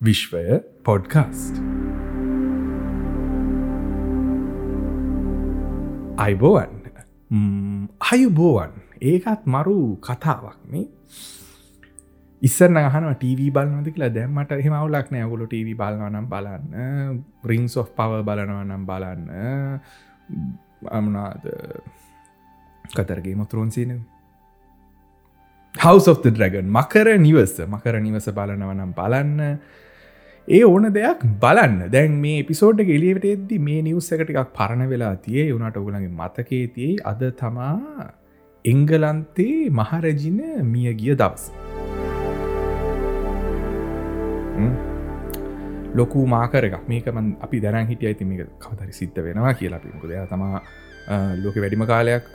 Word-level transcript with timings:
විශ්වය 0.00 0.44
පොඩ්කාස්ට්. 0.80 1.56
අයිබෝවන් 6.24 6.72
අයුබෝවන් 8.12 8.72
ඒකත් 9.10 9.42
මරු 9.54 9.74
කතාවක්නේ 10.06 10.86
ඉස්සරන 12.42 12.78
අහන 12.80 13.08
ටව 13.12 13.50
බලනද 13.56 13.90
කියලා. 13.92 14.08
දැම්මට 14.14 14.54
හෙමවුලක් 14.66 15.10
නෑ. 15.12 15.26
ගුලු 15.32 15.44
ටව 15.50 15.76
බලවනම් 15.82 16.26
බලන්න. 16.32 17.20
බ්‍රිංස් 17.44 17.76
ඔෆ් 17.76 17.92
පව 17.98 18.22
බලනවා 18.28 18.64
නම් 18.64 18.86
බලන්න. 18.88 19.28
අමනාද 20.88 21.44
කතරගේ 22.96 23.36
මොතුරුන්සින 23.36 23.92
House 25.74 26.08
of 26.08 26.24
the 26.24 26.32
Dragon. 26.32 26.64
මකර 26.78 27.06
නිවස. 27.20 27.54
මකර 27.68 28.00
නිවස 28.00 28.32
බලනවනම් 28.40 28.96
බලන්න. 28.96 29.60
ඒ 30.50 30.62
ඕන 30.66 30.84
දෙයක් 30.94 31.20
බලන්න. 31.42 31.74
දැන් 31.92 32.14
මේ 32.22 32.38
පිසෝඩ් 32.46 32.80
ගෙලියට 32.88 33.24
එද්දි 33.32 33.56
මේ 33.66 33.82
නිවස් 33.86 34.08
එක 34.14 34.22
එකක් 34.24 34.48
පරණ 34.56 34.88
වෙලා 34.92 35.10
තිය 35.26 35.44
වුණට 35.48 35.76
ඔගුලගේ 35.80 36.08
මතකේ 36.20 36.64
තියයි 36.76 36.96
අද 37.10 37.20
තමා 37.40 38.06
එංගලන්තේ 38.64 39.68
මහරජින 39.80 40.40
මිය 40.70 40.94
ගිය 41.00 41.14
දවස් 41.20 41.44
ලොකු 45.94 46.24
මාකර 46.26 46.66
එකක්. 46.68 46.82
මේකමන් 46.92 47.28
අපි 47.46 47.60
දැන 47.60 47.86
හිටිය. 47.86 48.08
ඇති 48.10 48.26
මේක 48.30 48.48
කවතරි 48.64 48.96
සිද්ධ 49.00 49.20
වෙනවා 49.26 49.52
කියලා 49.60 49.80
පිකුද 49.84 50.16
තමා 50.32 50.62
ලෝක 51.44 51.60
වැඩිම 51.62 51.86
කාලයක් 51.92 52.32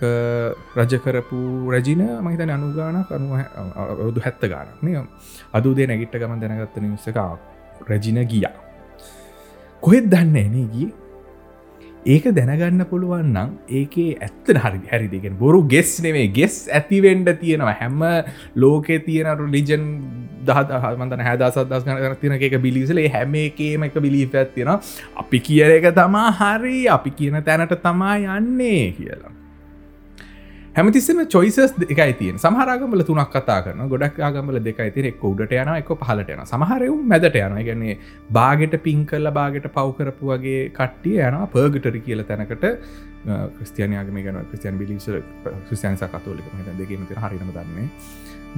රජ 0.77 0.95
කරපු 1.03 1.41
රජින 1.73 2.05
මහිතන 2.21 2.55
අනුගානක් 2.57 3.11
අනුවදු 3.11 4.25
හැත්ත 4.27 4.47
ගානක් 4.53 4.81
මේ 4.83 5.03
අදුදේ 5.53 5.89
නැගිට්ට 5.91 6.17
ගමන් 6.23 6.41
දැනගත්ත 6.41 6.81
නිසක 6.85 7.21
රජින 7.89 8.21
ගියා. 8.25 8.53
කොහෙත් 9.83 10.07
දන්න 10.09 10.37
එනේ 10.37 10.67
ගිය? 10.75 10.87
ඒක 12.05 12.25
දැනගන්න 12.37 12.85
පුළුවන් 12.89 13.29
නම් 13.33 13.53
ඒකේ 13.79 14.17
ඇත්ත 14.25 14.49
හරි 14.63 14.81
හැරිදිගෙන 14.91 15.37
බොරු 15.39 15.61
ගෙස් 15.73 15.93
නෙවේ 16.05 16.27
ගෙස් 16.37 16.57
ඇතිවෙන්ඩ 16.79 17.31
තියෙනවා. 17.41 17.73
හැම්ම 17.79 18.03
ලෝකෙ 18.55 18.99
තියෙන 19.07 19.45
ලිජන් 19.55 19.87
දහමන්තන 20.49 21.23
හැදසත් 21.27 21.63
දස් 21.71 21.87
ගන 21.87 22.19
තින 22.21 22.35
එක 22.37 22.57
බිලිසලේ 22.65 23.07
හැම 23.15 23.33
එකේම 23.41 23.87
එක 23.87 23.97
බිලි 24.05 24.27
ඇත්තියෙන 24.33 24.73
අපි 25.23 25.39
කියන 25.47 25.73
එක 25.79 25.89
තමා 25.97 26.29
හරි. 26.41 26.77
අපි 26.97 27.15
කියන 27.21 27.41
තැනට 27.49 27.75
තමා 27.87 28.37
යන්නේ 28.37 28.83
කියලා. 28.99 29.33
හැමතිස්සම 30.77 31.19
චොයිසස් 31.33 31.59
එකයි 31.93 32.13
තියෙන් 32.19 32.39
සමහරගමල 32.43 33.03
තුනක් 33.09 33.29
කතා 33.35 33.59
කරන 33.65 33.83
ගොඩක් 33.93 34.17
ආගමල 34.27 34.57
දෙකයි 34.65 34.91
තිර 34.95 35.05
එක් 35.11 35.23
උඩට 35.29 35.53
යන 35.57 35.71
එක 35.73 35.91
පහලට 36.01 36.31
යන 36.35 36.41
සමහරයුම් 36.51 37.05
මැදට 37.11 37.37
යන 37.41 37.55
ගැන්නේ 37.69 37.95
බාගෙට 38.37 38.75
පින් 38.87 39.05
කල්ල 39.11 39.31
බාගෙට 39.39 39.69
පව්කරපු 39.77 40.33
වගේ 40.33 40.65
කට්ටිය 40.79 41.23
යන 41.29 41.39
පර්ගටරි 41.55 42.01
කියල 42.07 42.25
තැනකට. 42.31 42.67
ක්‍රස්තියනයාගම 43.57 44.19
ගැන 44.27 44.41
ක්‍රස්තියන් 44.51 44.79
බිලිස 44.81 45.07
ක්‍රස්තියන් 45.69 45.99
සකතෝලික 46.01 46.53
මත 46.59 46.77
දෙගීම 46.81 47.07
හරිනම 47.23 47.55
දන්නේ. 47.57 47.87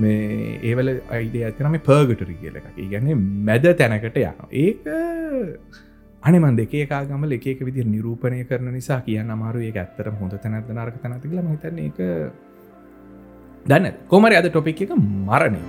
මේ 0.02 0.60
ඒවල 0.72 0.94
අයිඩේ 1.20 1.46
ඇතිනම 1.50 1.82
පර්ගටරි 1.90 2.40
කියල 2.42 2.58
එකක්. 2.62 2.82
ගැන්නේ 2.96 3.22
මැද 3.52 3.70
තැනකට 3.84 4.24
යන 4.24 4.42
ඒක 4.66 4.90
අනිමන් 6.28 6.56
දෙකේ 6.60 6.86
කාගමල 6.92 7.34
එකක 7.36 7.60
විදි 7.68 7.84
නිරූපණය 7.88 8.40
කරන 8.48 8.68
නිසා 8.76 9.00
කියන්න 9.06 9.30
අමාරු 9.36 9.60
ඒ 9.66 9.72
ඇත්තර 9.82 10.08
හොඳ 10.22 10.34
තැනැද 10.44 10.72
නරක 10.74 10.96
තැනති 11.04 11.30
කියල 11.32 11.46
හිතන 11.52 11.78
එක 11.84 12.00
දන්න 13.70 13.86
කොමරි 14.12 14.36
අද 14.40 14.48
ටොපික් 14.50 14.82
එක 14.86 14.92
මරණය. 14.98 15.62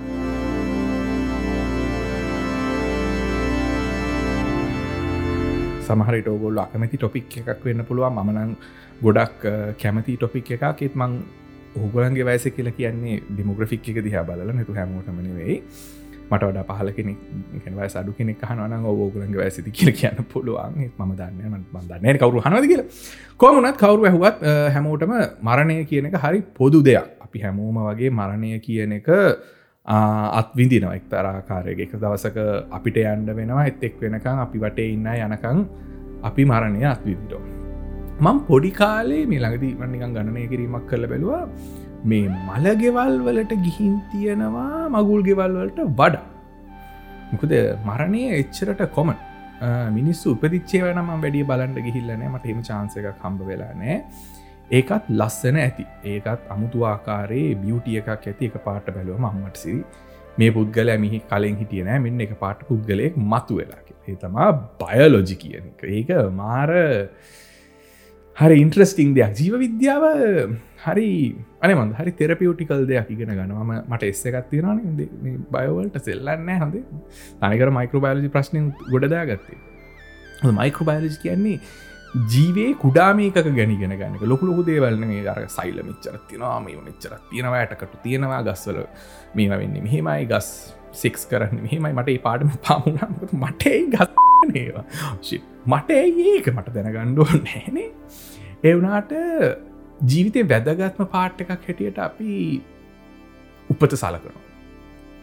සමහරට 5.87 6.27
ඔගොල්ල 6.33 6.59
අකමැති 6.65 6.99
ටොපික් 6.99 7.37
එකක් 7.41 7.63
වෙන්න 7.67 7.85
පුළුවන්. 7.91 8.19
මනං 8.25 8.51
ගොඩක් 9.05 9.47
කැමති 9.83 10.17
ටොපික් 10.17 10.51
එකක්. 10.57 10.83
එත් 10.87 10.99
මං 11.03 11.15
ඕගොලන්ගේ 11.77 12.27
වයස 12.31 12.49
කියලා 12.57 12.75
කියන්නේ 12.81 13.21
ඩිමෝග්‍රෆික් 13.31 13.89
එක 13.93 14.03
දිහා 14.09 14.27
බලල 14.27 14.51
නැතු 14.51 14.75
හැමෝටමනවෙයි 14.75 15.57
මට 16.31 16.43
වඩ 16.43 16.63
පහල 16.69 16.89
කෙනෙක් 16.97 17.19
වයි 17.77 17.89
අඩු 18.01 18.11
කෙනෙක් 18.13 18.41
හනන 18.49 18.85
ඕගලන්ගේ 18.85 19.41
වැසිති 19.41 19.71
කියල 19.71 19.91
කියන්න 19.99 20.25
පුළුවන්. 20.33 20.73
ම 20.99 21.13
දන්න 21.19 21.63
බන්දන්න 21.73 22.19
කවරු 22.23 22.43
හනද 22.45 22.65
කියල. 22.71 22.83
කොමුණත් 23.37 23.77
කවරු 23.77 24.09
ඇහුවත් 24.09 24.43
හැමෝටම 24.75 25.13
මරණය 25.41 25.77
කියන 25.85 26.09
එක 26.11 26.17
හරි 26.25 26.41
පොදු 26.59 26.81
දෙයක්. 26.81 27.07
අපි 27.21 27.39
හැමෝම 27.45 27.79
වගේ 27.87 28.11
මරණය 28.11 28.59
කියන 28.59 28.97
එක 28.99 29.09
අත්විඳිනව 29.85 30.91
එක්තරාකාරයක 30.91 31.79
එක 31.85 31.93
දවසක 31.95 32.37
අපිට 32.71 32.97
යන්ඩ 33.05 33.29
වෙනවා 33.37 33.69
එත්තෙක් 33.71 33.95
වෙනකං 34.01 34.43
අපි 34.45 34.57
වටේ 34.59 34.91
ඉන්න 34.95 35.07
යනකං 35.17 35.63
අපි 36.23 36.45
මරණය 36.45 36.83
අත්විදිටෝ 36.85 37.41
මං 38.19 38.39
පොඩි 38.47 38.71
කාලේ 38.71 39.25
මේ 39.25 39.39
ළඟදී 39.39 39.75
වන්නිකන් 39.79 40.13
ගණනය 40.15 40.41
කිරීමක් 40.51 40.85
කළ 40.89 41.05
බැලවා. 41.07 41.43
මේ 42.03 42.27
මලගෙවල් 42.49 43.15
වලට 43.27 43.53
ගිහින් 43.65 43.95
තියෙනවා 44.11 44.89
මගුල් 44.89 45.23
ගෙවල් 45.29 45.53
වලට 45.61 45.79
වඩා. 45.99 46.25
මොකද 47.31 47.53
මරණය 47.89 48.21
එච්චරට 48.39 48.83
කොමන් 48.97 49.15
මිනිස්සු 49.97 50.35
උපදිච්චේ 50.35 50.83
වනම 50.85 51.09
වැඩිය 51.23 51.45
බලන්ට 51.51 51.79
ගිහිල්ලනෑ 51.87 52.29
මට 52.33 52.53
එම 52.55 52.61
චාන්සක 52.69 53.09
කම්බ 53.23 53.41
වෙලා 53.51 53.73
නෑ. 53.81 53.97
ඒකත් 54.77 55.09
ලස්සන 55.19 55.57
ඇති. 55.65 55.85
ඒකත් 56.13 56.51
අමුතු 56.55 56.85
ආකාරයේ 56.91 57.55
බියුටිය 57.63 57.97
එකක් 58.01 58.09
ඇති. 58.31 58.45
එක 58.51 58.55
පාට 58.67 58.87
බැලුව 58.95 59.19
මම්මට 59.25 59.57
සිරි. 59.63 59.83
මේ 60.39 60.51
පුද්ගල 60.57 60.95
මිහි 61.03 61.19
කලින් 61.31 61.59
හිටියනෑ 61.61 61.99
මෙන්න 62.07 62.25
එක 62.25 62.33
පාට 62.43 62.63
පුද්ගලයෙක් 62.69 63.17
මතු 63.33 63.59
වෙලා 63.61 63.83
ඒ 64.09 64.15
තමා 64.23 64.49
බයලොජි 64.81 65.35
කියන 65.43 65.65
එක. 65.71 65.83
ඒක 65.97 66.09
මාර 66.41 66.69
හරි 68.39 68.57
ඉන්ට්‍රස්ටිං 68.63 69.09
දෙයක්. 69.15 69.33
ජීව 69.39 69.55
විද්‍යාව 69.63 70.03
හරි 70.83 71.09
අනමන් 71.61 71.91
හරි 71.97 72.11
තෙරපියෝටිකල් 72.21 72.85
දෙයක් 72.91 73.09
ඉගෙන 73.15 73.33
ගනවාම 73.39 73.71
මට 73.81 74.11
එස්ස 74.11 74.23
එකත් 74.29 74.47
තියෙනන 74.51 74.79
බයවලට 75.55 75.99
සෙල්ලන්න 76.07 76.49
හොඳ. 76.63 76.77
තනිකර 77.41 77.71
මයිකෝ 77.79 78.01
බයලජි 78.05 78.31
ප්‍රශ්නය 78.35 78.61
ගොඩදා 78.93 79.25
ගත්තේ 79.31 80.53
මයිකෝ 80.61 80.87
බයලජි 80.89 81.19
කියන්නේ 81.25 81.59
ජීවේ 82.33 82.71
කුඩාමේක 82.83 83.41
ගැනිගෙන 83.59 83.95
ගන්නක 83.99 84.23
ලොකු 84.23 84.45
ලොකු 84.45 84.63
දේවල්න 84.63 85.05
මේ 85.11 85.27
අර 85.27 85.43
සයිල 85.57 85.83
මිච්චර 85.89 86.15
තිනවා 86.29 86.55
මේ 86.61 86.79
මෙච්චර 86.87 87.19
තියෙනවා 87.29 87.61
ඇටකට 87.63 88.01
තියෙනවා 88.07 88.41
ගස්වල 88.47 88.81
මේම 89.35 89.59
වෙන්නේ 89.63 89.85
මෙහෙමයි 89.87 90.25
ගස් 90.31 90.49
සික්ස් 90.93 91.27
කරන්න 91.27 91.63
මෙහෙමයි. 91.67 91.93
මට 91.93 92.09
ඒ 92.09 92.23
පාටම 92.27 92.55
පාමුණට 92.67 93.37
මටයි 93.43 93.85
ගස්නේවා 93.93 94.85
මට 95.67 95.89
ඒක 96.33 96.51
මට 96.55 96.75
දැනගණ්ඩුව 96.75 97.39
නෑනේ 97.43 97.89
එවනාට 98.63 99.11
ජීවිතය 100.03 100.43
වැදගත්ම 100.45 101.07
පාට් 101.07 101.41
එකක් 101.41 101.51
හැටියට 101.51 101.99
අපි 101.99 102.61
උපත 103.69 103.93
සලකනවා. 103.93 104.45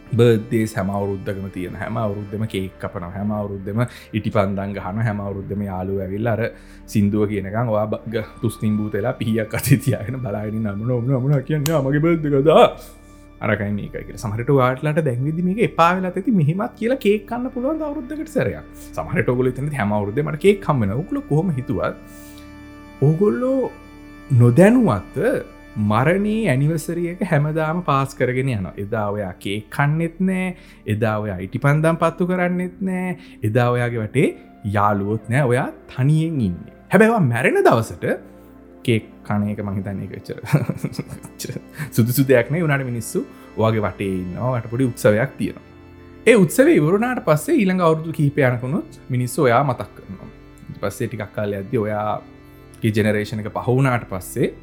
බර්දේ 0.09 0.65
හැමවරුද්ධකම 0.69 1.47
තියෙන 1.49 1.75
හැම 1.75 1.97
අවුරුද්ධම 1.97 2.43
කේක් 2.47 2.77
කපන 2.81 3.07
හැම 3.11 3.31
අවුරුද්ධම 3.31 3.81
ඉටි 4.13 4.31
පන්දන් 4.31 4.75
ගහන 4.75 5.01
හැම 5.01 5.19
අවුරුද්ධම 5.21 5.63
යාලු 5.63 5.97
ඇවිල් 5.99 6.27
අර 6.27 6.41
සිින්දුව 6.87 7.27
කියනකම් 7.29 7.71
වා 7.71 7.87
බග 7.87 8.23
තුස්තින් 8.41 8.77
බූතලා 8.77 9.13
පිහියක් 9.13 9.53
අති 9.53 9.77
තියගෙන 9.79 10.19
බලාගෙන 10.19 10.63
නමන 10.63 10.93
ඔමන 10.93 11.11
මන 11.19 11.43
කියන්න 11.43 11.67
මගේ 11.81 12.03
බද්ධකදා 12.05 12.63
අරකයි 13.41 13.73
මේකක 13.73 14.15
සමහට 14.15 14.53
වාටලට 14.53 15.03
දැන්විදි 15.03 15.45
මේක 15.49 15.59
එපාවෙලා 15.67 16.13
ඇති 16.13 16.37
මෙහමත් 16.39 16.79
කියලා 16.79 16.99
කේකන්න 16.99 17.51
පුළුවන් 17.53 17.83
අවරුද්ධකට 17.89 18.33
සරය 18.33 18.55
සමහට 18.93 19.35
ඔගල 19.35 19.51
තන 19.51 19.69
හැමවරුද 19.75 20.23
මට 20.23 20.43
කේ 20.45 20.55
කම්මන 20.63 20.95
උකල 20.95 21.21
කොම 21.29 21.53
හිතුවත් 21.59 21.95
ඕගොල්ලෝ 23.01 23.71
නොදැනුවත්ත 24.31 25.17
මරණී 25.89 26.49
ඇනිවසරියක 26.49 27.19
හැමදාම 27.23 27.81
පාස් 27.83 28.15
කරගෙන 28.15 28.47
යන 28.49 28.67
එදා 28.75 29.03
ඔයා 29.09 29.33
කේ 29.39 29.57
කන්නෙත් 29.69 30.15
නෑ 30.21 30.47
එදා 30.85 31.17
ඔය 31.19 31.29
අයිටි 31.29 31.59
පන්දම් 31.59 31.99
පත්තු 32.01 32.27
කරන්නෙත් 32.31 32.79
නෑ 32.81 33.11
එදා 33.43 33.67
ඔයාගේ 33.69 34.01
වටේ 34.01 34.29
යාලුවොත් 34.75 35.29
නෑ 35.29 35.43
ඔයා 35.43 35.67
තනියෙන් 35.91 36.39
ඉන්න. 36.41 36.55
හැබැවා 36.91 37.19
මැරෙන 37.23 37.59
දවසට 37.59 38.15
කේක් 38.83 39.05
කනයක 39.23 39.61
මහිතන්න 39.67 40.01
එකච්චර 40.05 40.39
සුදුසු 41.95 42.25
දෙයක්නේ 42.27 42.61
වුණට 42.63 42.85
මිනිස්සු 42.85 43.21
වගේ 43.57 43.83
වටේ 43.85 44.15
ඉන්නවා 44.15 44.53
වට 44.53 44.71
පොඩි 44.71 44.87
උත්සවයක් 44.91 45.35
තියෙනවා. 45.37 45.67
ඒ 46.25 46.35
උත්සවේ 46.37 46.73
ඉවරුණට 46.79 47.21
පස්සේ 47.27 47.59
ඊළඟ 47.59 47.81
අවුරදු 47.81 48.15
කීපයනකුණුත් 48.21 48.97
මිනිස්සු 49.09 49.45
ඔයා 49.45 49.61
මතක් 49.63 49.93
කරනවා. 49.97 50.31
පස්සේ 50.81 51.07
ටිකක් 51.07 51.31
කාල 51.35 51.53
ඇද 51.53 51.77
ඔයා 51.77 52.17
ජෙනරේෂණ 52.83 53.41
එක 53.41 53.51
පහුනාට 53.53 54.05
පස්සේ 54.09 54.53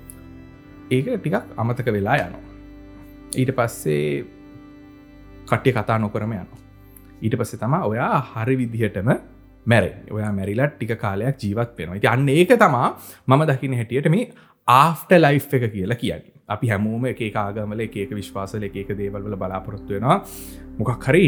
ඒක 0.91 1.07
ටිකක් 1.17 1.55
අමතක 1.57 1.87
වෙලා 1.93 2.17
යනවා. 2.17 2.43
ඊට 3.37 3.53
පස්සේ 3.57 4.25
කට්ටිය 5.47 5.73
කතා 5.73 5.99
නොකරම 5.99 6.33
යනවා. 6.33 6.61
ඊට 7.23 7.37
පස්සේ 7.39 7.59
තම 7.59 7.75
ඔයා 7.83 8.21
හරි 8.35 8.59
විදිහටම 8.59 9.11
මැර 9.67 9.85
ඔයා 10.11 10.33
මැරිලත් 10.33 10.77
ටික 10.77 10.99
කාලයක් 11.01 11.43
ජීවත් 11.43 11.79
වෙනවා. 11.79 11.99
ති 11.99 12.07
අන්න 12.07 12.29
ඒක 12.29 12.55
තමා 12.59 12.89
මම 13.27 13.43
දකින 13.47 13.75
හැටියට 13.75 14.09
මේ 14.11 14.31
ආෆ්ට 14.69 15.11
ලයි් 15.19 15.37
එක 15.37 15.73
කියලා 15.73 15.97
කියන්නේ. 15.97 16.34
අපි 16.49 16.69
හැමෝම 16.69 17.07
එක 17.09 17.21
ආගමල 17.35 17.81
එක 17.85 18.11
විශ්වාසල 18.13 18.65
එක 18.65 18.91
දේවල්වල 18.99 19.37
බලාපොරොත්තු 19.43 19.95
වෙනවා. 19.97 20.17
මොකක් 20.79 21.07
හරි 21.09 21.23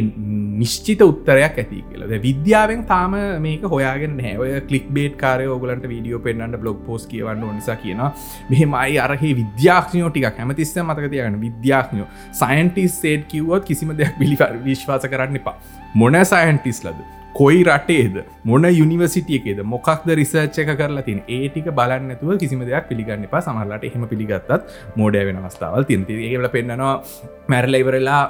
නිශ්චිත 0.60 1.00
උත්තරයක් 1.06 1.56
ඇති 1.62 1.80
කියලද 1.88 2.12
විද්‍යාවෙන් 2.26 2.82
තාම 2.90 3.16
මේක 3.46 3.64
හොයාගෙන 3.74 4.16
නෑවය 4.20 4.60
කලික් 4.68 4.92
බේට් 4.92 5.16
කාරය 5.16 5.46
ඔගලන්ට 5.56 5.88
වීඩියෝ 5.92 6.20
පෙන්න්නට 6.26 6.60
බ්ලොග් 6.60 6.84
පෝස් 6.86 7.06
කියවන්න 7.12 7.48
නිසා 7.54 7.78
කියන 7.84 8.02
මෙහෙමයි 8.50 8.98
අරහි 9.06 9.32
විද්‍යාඥෝ 9.40 10.10
ටික 10.10 10.40
හැමතිස්ස 10.40 10.76
මතක 10.84 11.12
තියගන්න 11.14 11.40
විද්‍යාඥෝ 11.46 12.08
සයින්ටිස් 12.42 13.00
සේට් 13.04 13.28
කිව්වොත් 13.32 13.64
කිසිම 13.64 13.96
දෙයක් 13.96 14.18
පිළිි 14.20 14.64
විශ්වාස 14.68 15.08
කරන්න 15.12 15.40
එපා. 15.42 15.56
මොන 15.94 16.24
සයින්ටිස් 16.32 16.84
ලද? 16.84 17.00
කොයි 17.38 17.62
රටේද? 17.64 18.16
මොන 18.44 18.64
යුනිවසිටියකේද 18.72 19.58
මොකක්ද 19.72 20.08
රිසර්ච් 20.18 20.58
එක 20.62 20.70
කරලා 20.78 21.04
තින් 21.08 21.18
ඒටික 21.28 21.68
බලන්නතුව 21.78 22.30
කිසිම 22.42 22.62
දෙයක් 22.68 22.86
පිළිගන්න 22.90 23.26
පා 23.32 23.42
සමහලට 23.46 23.84
එහෙම 23.88 24.06
පිළිගත්තත් 24.12 24.52
මෝඩය 24.96 25.22
වෙන 25.28 25.40
අවස්ථාවල් 25.40 25.86
තින්ති 25.90 26.16
ඒවල 26.28 26.48
පෙන්න්නනවා 26.48 26.94
මැරල 27.48 27.78
ඉවරලා 27.80 28.22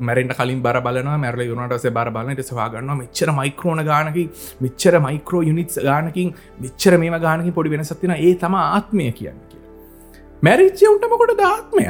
මැරෙන්ට 0.00 0.34
කලින් 0.40 0.62
බර 0.66 0.80
බලන 0.86 1.10
මැරල 1.24 1.42
යුනටස 1.42 1.86
බර 1.90 2.10
බලන්නට 2.16 2.42
සවාගන්න 2.50 2.94
මෙච්චර 3.02 3.32
මයිකරෝන 3.40 3.84
ගානකි 3.84 4.24
මෙච්චර 4.60 4.96
මයිකරෝ 5.08 5.42
යුනිටස් 5.42 5.82
ගානකින් 5.82 6.34
මෙච්චර 6.60 6.98
මේම 7.04 7.18
ගානකින් 7.20 7.56
පොඩි 7.58 7.74
වෙනසත්තින 7.76 8.16
ඒ 8.18 8.34
තම 8.36 8.58
ආත්මය 8.62 9.10
කියන්න 9.12 9.44
කිය 9.50 9.62
මැරිච්චය 10.42 10.90
උන්ටමකොට 10.94 11.36
දාත්මය 11.38 11.86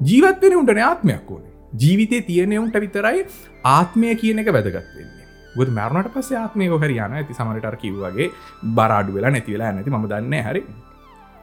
ජීවත් 0.00 0.40
වෙන 0.42 0.56
උන්ටන 0.56 0.80
ආත්මයක් 0.82 1.30
ඕනේ. 1.30 1.52
ජීවිතය 1.74 2.22
තියනෙවුන්ට 2.22 2.80
විතරයි 2.80 3.26
ආත්මය 3.70 4.14
කියන 4.16 4.42
එක 4.42 4.50
වැදගත්වෙන්නේ 4.52 5.23
ගොද 5.56 5.70
මැරුණට 5.70 6.12
පස්ස 6.14 6.32
ආත්මයක 6.34 6.74
හරියන 6.82 7.12
ඇති 7.12 7.34
සමටර 7.34 7.76
කිව්වගේ 7.76 8.28
බරාඩු 8.76 9.16
වෙලා 9.16 9.30
නැතිවෙලා 9.30 9.72
නැති 9.72 9.90
ම 9.92 10.06
දන්න 10.06 10.36
හරි. 10.48 10.62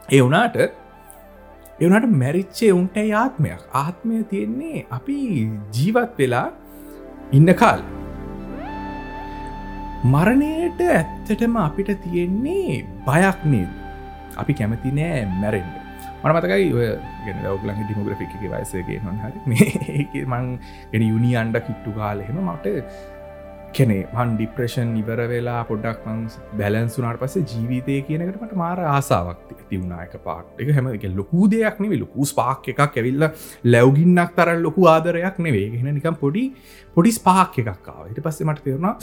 ඒ 0.09 0.21
වනාට 0.21 0.57
එවනට 1.79 2.07
මැරිච්චේ 2.23 2.71
උන්ට 2.73 2.97
ආත්මයක්. 3.15 3.61
ආත්මය 3.73 4.23
තියෙන්නේ 4.31 4.85
අපි 4.91 5.17
ජීවත් 5.75 6.17
වෙලා 6.19 6.47
ඉන්න 7.31 7.53
කාල්. 7.55 7.83
මරණයට 10.05 10.81
ඇත්තටම 10.89 11.55
අපිට 11.57 11.93
තියෙන්නේ 12.03 12.81
බයක් 13.07 13.39
නේද? 13.45 13.71
අපි 14.37 14.53
කැමති 14.53 14.91
නෑ 14.91 15.23
මැරෙන්ට 15.37 15.81
මන 16.23 16.35
මතකයි 16.35 16.67
ඔය 16.73 16.89
ගෙන 17.25 17.39
ඔගලන් 17.49 17.79
ඩිමෝග්‍රෆික 17.79 18.33
වයසගේ 18.43 18.99
නොන් 19.05 19.17
හරි. 19.17 19.39
මේ 19.45 20.25
මං 20.31 20.51
ගෙන 20.91 21.03
යුනි 21.03 21.31
අන්ඩ 21.35 21.57
කිට්ටු 21.67 21.93
කාලෙහෙම 21.95 22.37
මට 22.45 22.75
කෙනේ 23.73 24.01
මන් 24.05 24.31
ඩිප්‍රේෂන් 24.35 24.89
ඉවර 24.99 25.19
වෙලා 25.31 25.59
පොඩ්ඩක් 25.67 26.07
මං 26.07 26.21
බැලන්සුනාට 26.59 27.19
පසේ 27.21 27.43
ජීවිතය 27.45 27.97
කියනකටමට 28.07 28.55
මාර 28.61 28.79
ආසාාවක් 28.85 29.51
තිවුණනායක 29.63 30.15
පාට් 30.25 30.61
එක 30.61 30.71
හැම 30.75 30.89
එක 30.91 31.05
ලොකූ 31.13 31.49
දෙයක් 31.51 31.79
නෙවේ 31.83 32.01
ලොකු 32.01 32.27
ස්පාක් 32.27 32.71
එකක් 32.73 32.81
ඇවිල්ල 32.83 33.27
ලැවගින්නක් 33.67 34.33
තරල් 34.37 34.63
ලොකු 34.67 34.87
ආදරයක් 34.87 35.39
නෙවේ 35.39 35.67
හෙන 35.75 35.91
නිකම් 35.91 36.17
පොඩි 36.23 36.43
පොඩි 36.95 37.13
ස්පාක් 37.13 37.61
එකක්කාව 37.63 38.09
හිට 38.09 38.21
පස්සේ 38.21 38.47
මට 38.47 38.65
තේරුණා 38.65 38.95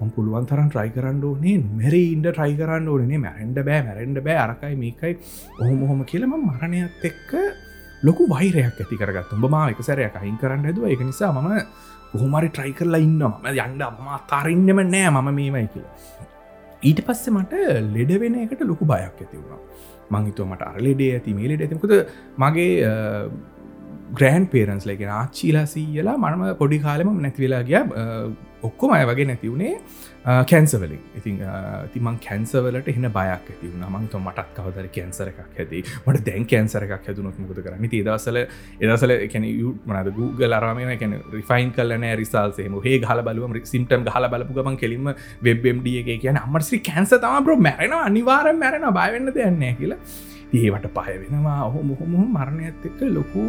ම 0.00 0.10
පුළුවන් 0.10 0.46
තරන් 0.46 0.70
ට්‍රයි 0.70 0.94
කරන්න 0.94 1.24
ඕනේ 1.24 1.58
මෙර 1.74 1.94
ඉන්ඩ 1.96 2.30
ට්‍රයි 2.30 2.56
කරන්න 2.60 2.88
ඕනේ 2.88 3.20
මැරෙන්ඩ 3.20 3.60
බෑ 3.62 3.82
මැරෙන්ඩ 3.82 4.22
බෑ 4.26 4.38
අරකයි 4.46 4.78
මේකයි 4.78 5.18
ඔහොම 5.58 5.82
හොම 5.90 6.04
කියලම 6.04 6.38
මරණයත් 6.40 7.08
එක්ක 7.10 7.34
ලොකු 8.02 8.28
වෛරයක් 8.28 8.78
ඇති 8.78 9.00
කරගත් 9.00 9.34
උඹ 9.34 9.50
මා 9.50 9.66
එක 9.72 9.82
සැරයක් 9.82 10.16
අයින් 10.20 10.38
කරන්න 10.38 10.70
ඇදුව 10.70 10.88
එක 10.90 11.02
නිසා 11.02 11.32
මම 11.32 11.60
කොහොමරි 12.14 12.48
ට්‍රයි 12.56 12.74
කරලා 12.80 13.02
ඉන්නවා. 13.08 13.34
ම 13.42 13.46
යන්ඩ 13.64 13.82
අම්මා 13.90 14.20
තරන්නම 14.32 14.80
නෑ 14.94 15.08
මම 15.14 15.28
මේමයි 15.40 15.66
කියලා. 15.74 15.94
ඊට 16.88 17.00
පස්සෙ 17.08 17.34
මට 17.36 17.52
ලෙඩ 17.96 18.12
වෙන 18.22 18.36
එකට 18.44 18.62
ලොකු 18.70 18.84
බයක් 18.92 19.20
ඇති 19.22 19.36
වුණා. 19.40 19.60
මංහිතුව 20.14 20.46
මට 20.52 20.62
අර 20.70 20.78
ලෙඩේ 20.86 21.10
ඇති 21.16 21.34
මේ 21.38 21.50
ලෙඩ 21.52 21.64
ඇතිකොද 21.66 21.94
මගේ 22.42 22.72
ග්‍රෑන් 24.12 24.46
පේරන්ස් 24.46 24.86
ලගෙන 24.86 25.10
ආච්චීලා 25.10 25.66
සීයලා 25.66 26.16
මනම 26.16 26.56
පොඩි 26.56 26.78
කාලෙම 26.78 27.14
නැතිවෙලා 27.18 27.62
ගිය. 27.62 27.80
ඔක්කොම 28.62 28.92
අය 28.96 29.04
වගේ 29.04 29.26
නැතිවුණේ 29.26 29.72
කැන්සවලින් 30.50 31.00
ඉතින් 31.18 31.40
තිමන් 31.92 32.18
කැන්සවලට 32.18 32.88
එන්න 32.88 33.08
බයක් 33.08 33.48
ඇති 33.50 33.54
වුණ. 33.64 33.84
මංත 33.90 34.14
මටත් 34.18 34.46
කවදර 34.58 34.88
කැන්සර 34.96 35.30
එකක් 35.32 35.40
ඇති 35.58 35.82
මට 36.06 36.24
දැන් 36.28 36.46
කැන්සර 36.46 36.86
එකක් 36.86 37.08
හැදුනොත් 37.08 37.38
මුද 37.38 37.60
කරන්න? 37.60 37.88
ඒදසල 37.92 38.40
එදසල 38.80 39.14
එකැන 39.16 39.48
මනද 39.86 40.14
Google 40.18 40.56
අරම 40.58 40.82
කැන 40.94 41.16
රිෆයින් 41.32 41.72
කලන 41.72 42.06
රිසාල්සේම 42.22 42.78
හේ 42.86 43.00
හල 43.02 43.24
බලුවම 43.28 43.58
සිම්ටම් 43.64 44.06
හල 44.08 44.28
බලපු 44.28 44.60
ගමන් 44.60 44.78
කෙලින්ම 44.84 45.10
වෙබ්ම්ඩිය 45.42 45.98
එක 46.04 46.22
කියන 46.22 46.40
අමර්සි 46.40 46.80
කැන්ස 46.82 47.16
තම 47.16 47.48
බ්‍ර 47.48 47.58
මැරෙන 47.68 47.98
අනිවාරෙන් 48.00 48.58
මැරෙන 48.58 48.88
බයවෙන්න 48.92 49.34
දෙයන්න 49.34 49.66
කියලා. 49.80 50.00
ඒවට 50.52 50.86
පය 50.96 51.12
වෙනවා. 51.22 51.60
ඔහො 51.68 51.82
මොහොම 51.82 52.14
මරණයත් 52.36 52.86
එක්ක 52.88 53.00
ලොකු 53.16 53.44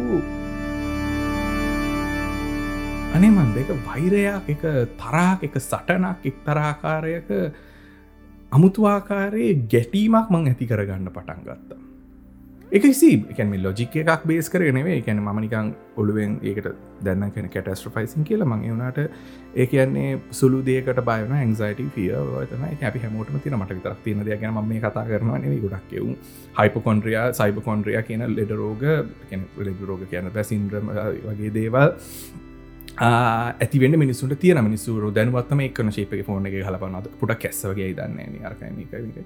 අනේ 3.14 3.30
මන් 3.30 3.50
දෙක 3.56 3.70
වෛරයක් 3.86 4.48
එක 4.54 4.62
තරාක් 5.00 5.44
එක 5.48 5.54
සටනක් 5.60 6.26
එක් 6.30 6.36
තරාකාරයක 6.46 7.28
අමුතුවාකාරයේ 8.52 9.54
ගැටීමක් 9.72 10.30
මං 10.30 10.48
ඇති 10.50 10.66
කරගන්න 10.70 11.12
පටන් 11.16 11.42
ගත්තා. 11.46 11.85
එකසි 12.76 13.10
එකම 13.30 13.52
ලොජික 13.58 13.94
එකක් 13.96 14.22
බේස් 14.24 14.48
කරනෙවේ 14.48 14.96
එකැන 14.96 15.20
මනිකං 15.20 15.68
ඔළුවෙන් 15.96 16.32
ඒකට 16.42 16.68
දැන්න 17.00 17.30
කෙන 17.30 17.48
කැටස්ට්‍රෆයිසින් 17.48 18.24
කියල 18.24 18.44
මං 18.44 18.64
වුණට 18.64 18.98
ඒ 19.54 19.66
කියන්නේ 19.66 20.08
සුළු 20.32 20.62
දේකට 20.62 21.00
බයන 21.02 21.34
ඇන්සයිට 21.34 21.82
ිය 21.82 22.08
තම 22.46 22.64
අපි 22.82 23.02
හැමෝටම 23.04 23.38
තින 23.38 23.58
මට 23.58 23.76
විතරක් 23.76 24.00
තියන 24.04 24.24
දෙයක් 24.24 24.40
ගැන 24.40 24.58
මේ 24.64 24.80
කතා 24.80 25.04
කරනවා 25.04 25.38
නෙවේ 25.38 25.60
ගොඩක් 25.60 25.94
එවු 25.94 26.16
හයිපකොන්ඩ්‍රිය 26.56 27.20
සයිබකොන්ඩ්‍රිය 27.34 28.02
කියන 28.02 28.26
ලෙඩ 28.32 28.52
රෝග 28.54 28.82
ලෙඩ 29.60 29.80
රෝග 29.82 30.02
කියන 30.06 30.32
පැසින්ද්‍රම 30.32 30.90
වගේ 31.26 31.52
දේවල් 31.52 31.94
ඇතිවෙන්න 32.98 33.98
මිනිසුට 33.98 34.34
තියන 34.38 34.62
මිනිසුරු 34.62 35.12
දැනුවත්ම 35.12 35.62
එක්න 35.62 35.92
ශේපක 35.92 36.24
ෆෝන 36.24 36.46
එක 36.46 36.58
හලපනද 36.62 37.14
පුට 37.20 37.38
කැස්සවගේ 37.38 37.94
දන්නේ? 37.94 38.44
අරකයි 38.44 39.24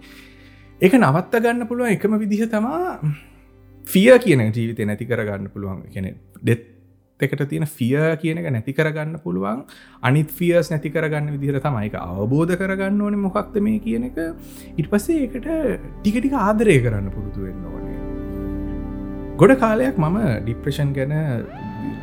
ඒක 0.81 0.94
නවත්ත 0.97 1.41
ගන්න 1.41 1.69
පුළුව 1.69 1.88
එකම 1.88 2.14
විදිහ 2.19 2.47
තමා 2.49 3.00
ෆිය 3.93 4.11
කියන 4.27 4.43
ජීවිතය 4.51 4.91
නැති 4.91 5.09
කරගන්න 5.13 5.49
පුළුවන් 5.55 5.81
කෙනෙ 5.95 6.15
ඩෙත් 6.43 6.69
එකට 7.21 7.43
තියෙන 7.49 7.67
ෆිය 7.79 7.97
කියන 8.23 8.39
එක 8.41 8.49
නැති 8.55 8.73
කරගන්න 8.79 9.21
පුළුවන්. 9.25 9.65
අනිත් 10.03 10.31
ෆියස් 10.39 10.71
නැති 10.73 10.93
කරගන්න 10.95 11.33
විදිහර 11.35 11.61
තමයික 11.61 11.97
අවබෝධ 12.01 12.55
කරගන්න 12.61 13.01
ඕන 13.07 13.19
මොකක්ද 13.27 13.57
මේ 13.67 13.81
කියන 13.87 14.07
එක. 14.11 14.21
ඉට 14.77 14.91
පස්සේ 14.93 15.27
එකට 15.27 15.49
ටිකටික 16.03 16.37
ආදරය 16.47 16.77
කරන්න 16.85 17.11
පුරුදු 17.17 17.47
වෙන්න 17.47 17.67
ඕනේ. 17.73 17.99
ගොඩ 19.41 19.57
කාලයක් 19.65 19.99
මම 19.99 20.21
ඩිප්‍රෂන් 20.45 20.93
ගැන 20.99 21.17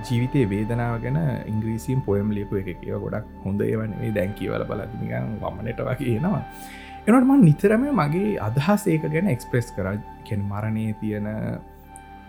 ජීවිතය 0.08 0.44
වේදනාව 0.52 1.00
ගැන 1.06 1.18
ඉංග්‍රීසිම් 1.54 2.04
පොයම් 2.08 2.30
ලියපු 2.38 2.60
එක 2.62 2.70
කියව 2.84 3.00
ගොඩක් 3.06 3.32
හොඳ 3.46 3.64
ඒවනේ 3.70 4.12
දැන් 4.18 4.36
කියවල 4.40 4.68
බලතිනිකන් 4.70 5.40
වමනට 5.42 5.88
වගේ 5.90 6.20
එනවා. 6.20 6.44
එනටම 7.08 7.34
නිතරම 7.48 7.84
මගේ 8.02 8.38
අදහස් 8.50 8.86
ඒක 8.94 9.10
ගැන 9.16 9.34
එක්ස්ප්‍රෙස් 9.34 9.74
කර. 9.76 9.98
කෙන් 10.28 10.42
මරණය 10.52 10.86
තියෙන 11.02 11.28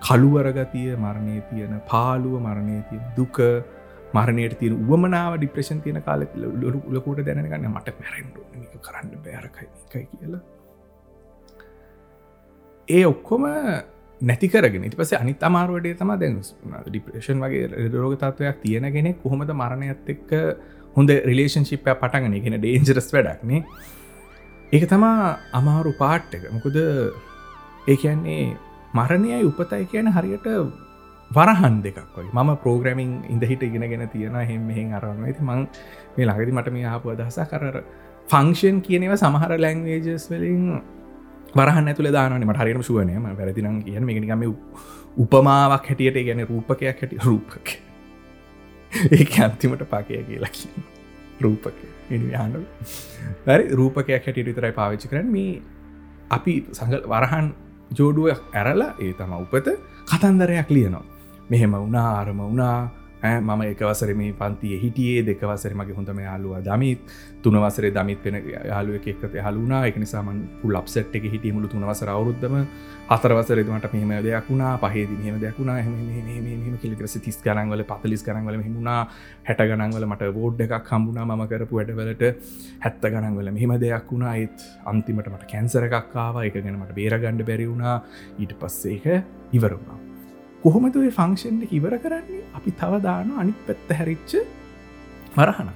කළුවරගතිය 0.00 0.94
මරණය 0.96 1.42
තියෙන 1.50 1.74
පාලුව 1.90 2.38
මරණය 2.40 2.78
තියෙන 2.90 3.04
දුක 3.16 3.38
මරණයට 4.14 4.58
තියෙන 4.58 4.76
උවමනාව 4.84 5.36
ඩිප්‍රේෂන් 5.36 5.82
තියෙන 5.82 6.02
කාල 6.02 6.24
ලොරු 6.36 6.80
උලකෝට 6.88 7.20
දැනගන්න 7.26 7.68
මට 7.68 7.94
මැරෙන්ඩු 8.00 8.46
මික 8.54 8.74
කරන්න 8.86 9.20
බෑරකයි 9.24 9.68
එකයි 9.68 10.04
කියලා. 10.12 10.40
ඒ 12.88 13.04
ඔක්කොම 13.06 13.44
නැතිකරගෙන 14.20 14.84
ඉති 14.84 14.96
පස 14.96 15.12
අනිත් 15.14 15.42
අමාරුවටේ 15.42 15.94
තම 15.94 16.12
දැන් 16.22 16.40
ඩිප්‍රේෂන් 16.86 17.44
වගේ 17.44 17.90
රෝග 17.94 18.16
තත්වයක් 18.16 18.60
තියෙන 18.62 18.92
කෙනෙක් 18.92 19.22
කොහොමද 19.22 19.52
මරණයත් 19.54 20.12
එක්ක 20.14 20.32
හොඳ 20.96 21.10
රිලේෂන්ශිප්ය 21.30 21.94
පටගෙන 21.94 22.38
ගෙන 22.44 22.58
ඩේන්ජරස් 22.58 23.12
වැඩක්නේ 23.16 23.60
ඒක 24.72 24.88
තමා 24.88 25.36
අමාරු 25.52 25.92
පාට්ටක 26.00 26.48
මොකද 26.54 26.80
ඒ 27.86 27.96
කියන්නේ 27.96 28.56
මරණයයි 28.94 29.44
උපතයි 29.44 29.86
කියන 29.86 30.08
හරියට 30.08 30.46
වරහන් 31.30 31.80
දෙකක් 31.82 32.16
වයි 32.16 32.30
ම 32.34 32.50
පෝග්‍රමිං 32.58 33.10
ඉඳහිට 33.28 33.62
ඉගෙනගෙන 33.62 34.08
තියෙන 34.08 34.36
හෙම 34.42 34.62
මෙහෙන් 34.64 34.94
අරන්න 34.94 35.24
ඇති 35.24 35.42
මං 35.42 35.66
මේ 36.16 36.26
ලඟදි 36.26 36.52
මට 36.52 36.72
මේ 36.72 36.86
ආපු 36.86 37.10
අදහස 37.10 37.40
කරර 37.46 37.82
ෆංක්ෂන් 38.28 38.80
කියනව 38.82 39.16
සමහර 39.16 39.52
ලැංවේජස් 39.58 40.28
වලින් 40.30 40.64
වරහන් 41.54 41.88
ඇතුළ 41.88 42.10
දානනම 42.10 42.54
හරිම 42.54 42.82
සුවනයම 42.82 43.28
වැරදිනම් 43.34 43.82
කියන 43.82 44.04
මේනිකම 44.04 44.46
උපමාවක් 45.16 45.86
හැටියට 45.86 46.18
ගැන 46.24 46.44
රූපකයක් 46.46 46.82
හැටි 46.82 47.20
රූපක 47.24 47.76
ඒ 49.12 49.24
අන්තිමට 49.42 49.84
පාකය 49.86 50.22
කියලා 50.24 50.52
කිය 50.52 50.72
රූපක 51.40 51.78
හාඩ 52.34 52.60
වැරි 53.46 53.64
රූපකයක් 53.74 54.10
හැටියට 54.10 54.48
විතරයි 54.48 54.72
පාවිච්චි 54.72 55.08
කරන 55.08 55.32
මේ 55.32 55.62
අපි 56.30 56.54
සඟල් 56.72 57.02
වරහන් 57.06 57.48
ජෝඩුවක් 57.96 58.40
ඇරලා 58.54 58.92
ඒ 59.04 59.12
තම 59.12 59.32
උපත 59.44 59.68
කතන්දරයක් 60.10 60.70
ලියනවා. 60.70 61.04
මෙහෙම 61.50 61.72
වුණා 61.72 62.08
අරම 62.20 62.40
වුණා 62.40 62.78
මම 63.22 63.62
එකවසර 63.64 64.14
මේ 64.14 64.32
පන්තිය 64.34 64.78
හිටියේ 64.80 65.22
දෙකවසර 65.24 65.74
මගේ 65.74 65.94
හොඳම 65.94 66.20
යාලුව 66.20 66.54
දමිත් 66.62 67.00
තුනවසරේ 67.42 67.90
දමිත් 67.90 68.24
වෙන 68.24 68.36
යාලුව 68.46 68.94
එකත් 68.96 69.34
හලුනා 69.46 69.82
එක 69.86 69.96
නිසාමන් 69.96 70.38
පුල් 70.62 70.76
අප්සට් 70.76 71.14
එක 71.14 71.26
හිටිය 71.26 71.52
මුළු 71.52 71.68
තුනවසර 71.68 72.08
අවුරුද්ධම 72.08 72.56
හතරවසරදමට 73.08 73.92
මෙහම 73.92 74.10
දෙයක් 74.20 74.48
වුණා 74.48 74.72
පහේද 74.78 75.10
මෙහම 75.14 75.36
දෙයක් 75.40 75.58
වුණා. 75.58 75.76
හම 75.78 76.74
කිලිකරස 76.76 77.14
තිස් 77.18 77.38
ගනන්වල 77.44 77.82
පතලිස් 77.84 78.22
ගනන්වල 78.22 78.58
හිමුණා 78.60 79.00
හැට 79.44 79.62
ගනන්වල 79.64 80.06
මට 80.06 80.32
බෝඩ් 80.32 80.60
එකක් 80.60 80.74
කම්බුණා 80.84 81.24
ම 81.30 81.46
කරපු 81.46 81.80
වැඩවලට. 81.80 82.24
හැත්ත 82.80 83.06
ගනන්වල 83.06 83.48
මෙහම 83.50 83.72
දෙයක් 83.78 84.12
වුණා. 84.12 84.34
ඒත් 84.36 84.66
අන්තිමට 84.86 85.32
මට 85.32 85.48
කැන්සර 85.52 85.88
එකක්කාව 85.88 86.44
එක 86.44 86.60
ගැන 86.60 86.76
මට 86.76 86.98
බේරගණ්ඩ 87.00 87.48
බැරි 87.50 87.66
වුණා. 87.66 87.96
ඊට 88.38 88.54
පස්සේක 88.60 89.08
ඉවරුණා 89.52 90.07
කොහොමද 90.62 90.96
ඔය 90.96 91.10
ෆංක්ෂන්් 91.18 91.58
ඉවර 91.70 91.98
කරන්නේ? 92.04 92.44
අපි 92.58 92.70
තව 92.80 93.02
දාන 93.02 93.34
අනිත් 93.42 93.58
පැත්ත 93.66 93.96
හැරිච්ච 93.98 94.32
වරහන. 95.36 95.70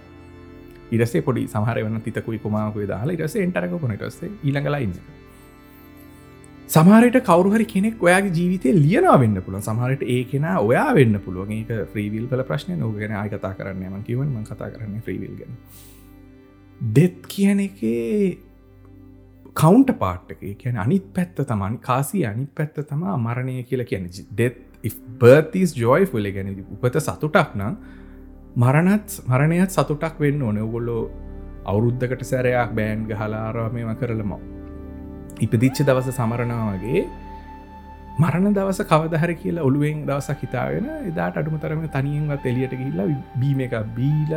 ඉරසේ 0.92 1.22
පොඩි 1.26 1.48
සහර 1.48 1.82
වන 1.86 2.00
තිතකුයි 2.06 2.38
කොමාකුයි 2.38 2.86
දාලා 2.92 3.18
ඉරස 3.18 3.36
එන්ටරක 3.46 3.74
කොනටස්සේ 3.82 4.32
ඊළඟලයින්න 4.46 4.94
සමහරට 6.68 7.16
කවරුහරි 7.28 7.64
කෙනෙක් 7.72 8.02
ඔයාගේ 8.06 8.34
ජීවිතය 8.36 8.70
ලියනා 8.76 9.16
වෙන්න 9.22 9.38
පුළුව 9.46 9.64
සමහරට 9.66 10.02
ඒ 10.14 10.22
කෙන 10.30 10.44
ඔයා 10.68 10.90
වෙන්න 10.98 11.16
පුළුවන්. 11.24 11.52
ඒක 11.52 11.70
්‍රීවිල් 11.94 12.26
කල 12.30 12.42
ප්‍රශ්නය 12.50 12.76
නොගෙන 12.76 13.12
ආය 13.20 13.28
කතා 13.34 13.52
කරන්න 13.58 13.82
ම 13.90 14.04
කිවන් 14.08 14.30
ම 14.30 14.46
කතා 14.50 14.70
කරන්න 14.74 15.02
්‍රීවිල් 15.06 15.34
ගැන. 15.40 15.52
දෙත් 16.80 17.18
කියන 17.34 17.60
එකේ 17.60 18.38
කවන්ට 19.54 19.98
පාට්ක 20.02 20.42
කියන 20.60 20.76
අනිත් 20.84 21.06
පැත්ත 21.16 21.40
තමන් 21.44 21.78
කාසි 21.88 22.24
අනිත් 22.24 22.52
පැත්ත 22.54 22.80
තමා 22.90 23.16
මරණය 23.18 23.56
කියලා 23.70 23.90
කියන 23.90 24.08
දෙත් 24.40 24.71
බර්තිස් 25.18 25.74
ජොයිෆුල 25.74 26.26
ගැන 26.32 26.54
උපත 26.76 26.96
සතුටක් 27.00 27.54
නම් 27.54 27.76
මරණත් 28.56 29.20
මරණයත් 29.26 29.70
සතුටක් 29.70 30.16
වෙන්න 30.18 30.42
ඕන. 30.42 30.58
ඔගොල්ලෝ 30.58 31.02
අවුරුද්ධකට 31.64 32.24
සැරයක් 32.24 32.72
බෑන් 32.74 33.06
ගහලාරාමම 33.06 33.94
කරලම. 33.96 34.32
ඉපදිච්ච 35.40 35.78
දවස 35.82 36.10
සමරණවාගේ 36.12 37.04
මරණ 38.14 38.54
දවස 38.54 38.80
කවදහර 38.84 39.32
කියලා 39.34 39.64
ඔළුවෙන් 39.64 40.02
දවසක් 40.06 40.40
හිතාගෙන 40.40 40.90
එදාට 41.08 41.36
අඩුම 41.36 41.56
තරම 41.58 41.86
තනියෙන්වත් 41.88 42.44
එලියට 42.46 42.74
ගිල්ලා 42.74 43.08
බීම 43.36 43.60
එක 43.60 43.74
බීල 43.96 44.32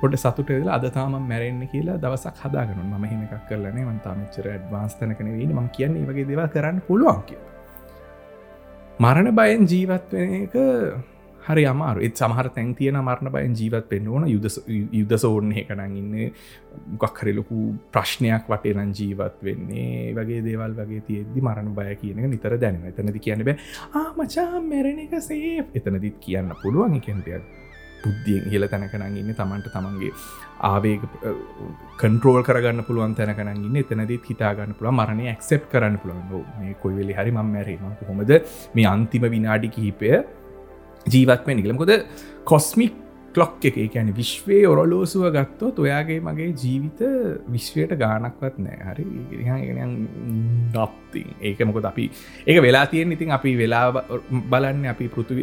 පොට 0.00 0.16
සතුට 0.16 0.50
වෙලා 0.50 0.78
අද 0.78 0.86
තාම 0.94 1.18
මැරෙන්න්න 1.24 1.68
කියලා 1.68 1.98
දවසක් 1.98 2.36
හදාගනු 2.44 2.82
ම 2.84 3.04
හෙම 3.04 3.20
එකක් 3.26 3.44
කරලනේ 3.48 3.84
මන්තාමච්චර 3.84 4.48
ඇඩ්වාන්ස්තනකන 4.48 5.30
වීම 5.34 5.52
ම 5.56 5.68
කියන්නේ 5.76 6.08
වගේ 6.08 6.28
දෙව 6.30 6.42
කරන්න 6.48 6.80
පුළුවන් 6.88 7.22
කිය 7.28 7.40
මරණ 8.98 9.30
බයෙන් 9.30 9.66
ජීවත් 9.70 10.12
වෙන 10.12 10.30
එක 10.42 10.54
හරි 11.48 11.64
අමාරු 11.70 12.00
එත් 12.06 12.20
සමහර 12.20 12.48
තැන් 12.54 12.72
තියෙන 12.78 12.96
මරණ 13.00 13.30
බයෙන් 13.34 13.52
ජීවත් 13.60 13.86
පෙන්න්න 13.90 14.08
ඕන 14.10 14.24
යුද 14.26 14.48
යුද්ධ 14.68 15.14
සෝර්ණය 15.24 15.62
කනන් 15.68 15.94
ඉන්න. 16.00 16.32
ගක් 17.02 17.22
හරි 17.22 17.34
ලොකු 17.36 17.58
ප්‍රශ්නයක් 17.94 18.50
වටේනන් 18.52 18.90
ජීවත් 19.00 19.38
වෙන්නේ. 19.48 20.14
වගේ 20.18 20.42
දේවල් 20.48 20.74
වගේ 20.80 21.04
තියෙද්දි 21.08 21.44
මරණ 21.46 21.70
බය 21.78 21.94
කියන 22.02 22.26
නිතර 22.32 22.58
දැන 22.58 22.82
එතනති 22.90 23.22
කියන්න 23.26 23.46
බෑ 23.46 23.56
ආමචා 24.02 24.64
මැරණ 24.66 25.00
එක 25.06 25.14
සේ 25.28 25.54
එතනදිත් 25.62 26.18
කියන්න 26.26 26.50
පුළුවන්. 26.62 26.98
එකෙන්ටයක් 26.98 27.57
බුද්ධියෙන් 28.04 28.50
හිල 28.52 28.66
තැනකනන් 28.72 29.16
ඉන්න 29.22 29.32
තමන්ට 29.40 29.72
තමන්ගේ 29.74 30.12
ආවේග 30.70 31.02
කන්ට්‍රෝල් 32.02 32.42
කරගන්න 32.48 32.86
පුළුවන් 32.88 33.14
තැනකන 33.18 33.50
ඉන්න. 33.54 33.76
එතනදත් 33.82 34.30
හිතාගන්න 34.30 34.76
පුළ 34.78 34.90
මරණය 34.92 35.26
ඇක්සෙප් 35.34 35.68
කරන්න 35.72 35.98
පුළුවන්. 36.02 36.46
මේ 36.60 36.76
කොයිවෙලි 36.84 37.18
හරි 37.18 37.34
මම් 37.36 37.52
මැරීම 37.56 37.84
හොමද 38.10 38.32
මේ 38.76 38.88
අන්තිම 38.94 39.26
විනාඩි 39.36 39.74
කිහිපය 39.76 40.14
ජීවත්ම 41.06 41.50
නිගලම්කොද 41.58 41.92
කොස්මික් 42.50 42.94
කලොක් 43.38 43.64
එක. 43.64 43.78
ගැන 43.92 44.12
විශ්වය 44.14 44.60
ඔරලෝසුව 44.66 45.30
ගත්තොත් 45.32 45.78
ඔයාගේ 45.78 46.20
මගේ 46.20 46.52
ජීවිත 46.54 47.00
විශ්වයට 47.48 47.94
ගානක්වත් 47.96 48.58
නෑ. 48.58 48.78
හරි? 48.88 49.04
නත්තින් 50.68 51.28
ඒක 51.40 51.60
මොකොද 51.64 51.84
අපි 51.84 52.10
ඒක 52.46 52.58
වෙලා 52.62 52.86
තියෙන් 52.86 53.12
ඉතින් 53.12 53.30
අපි 53.30 53.54
වෙලා 53.56 53.86
බලන්න 54.50 54.86
අපි 54.86 55.08
පෘතුව 55.08 55.38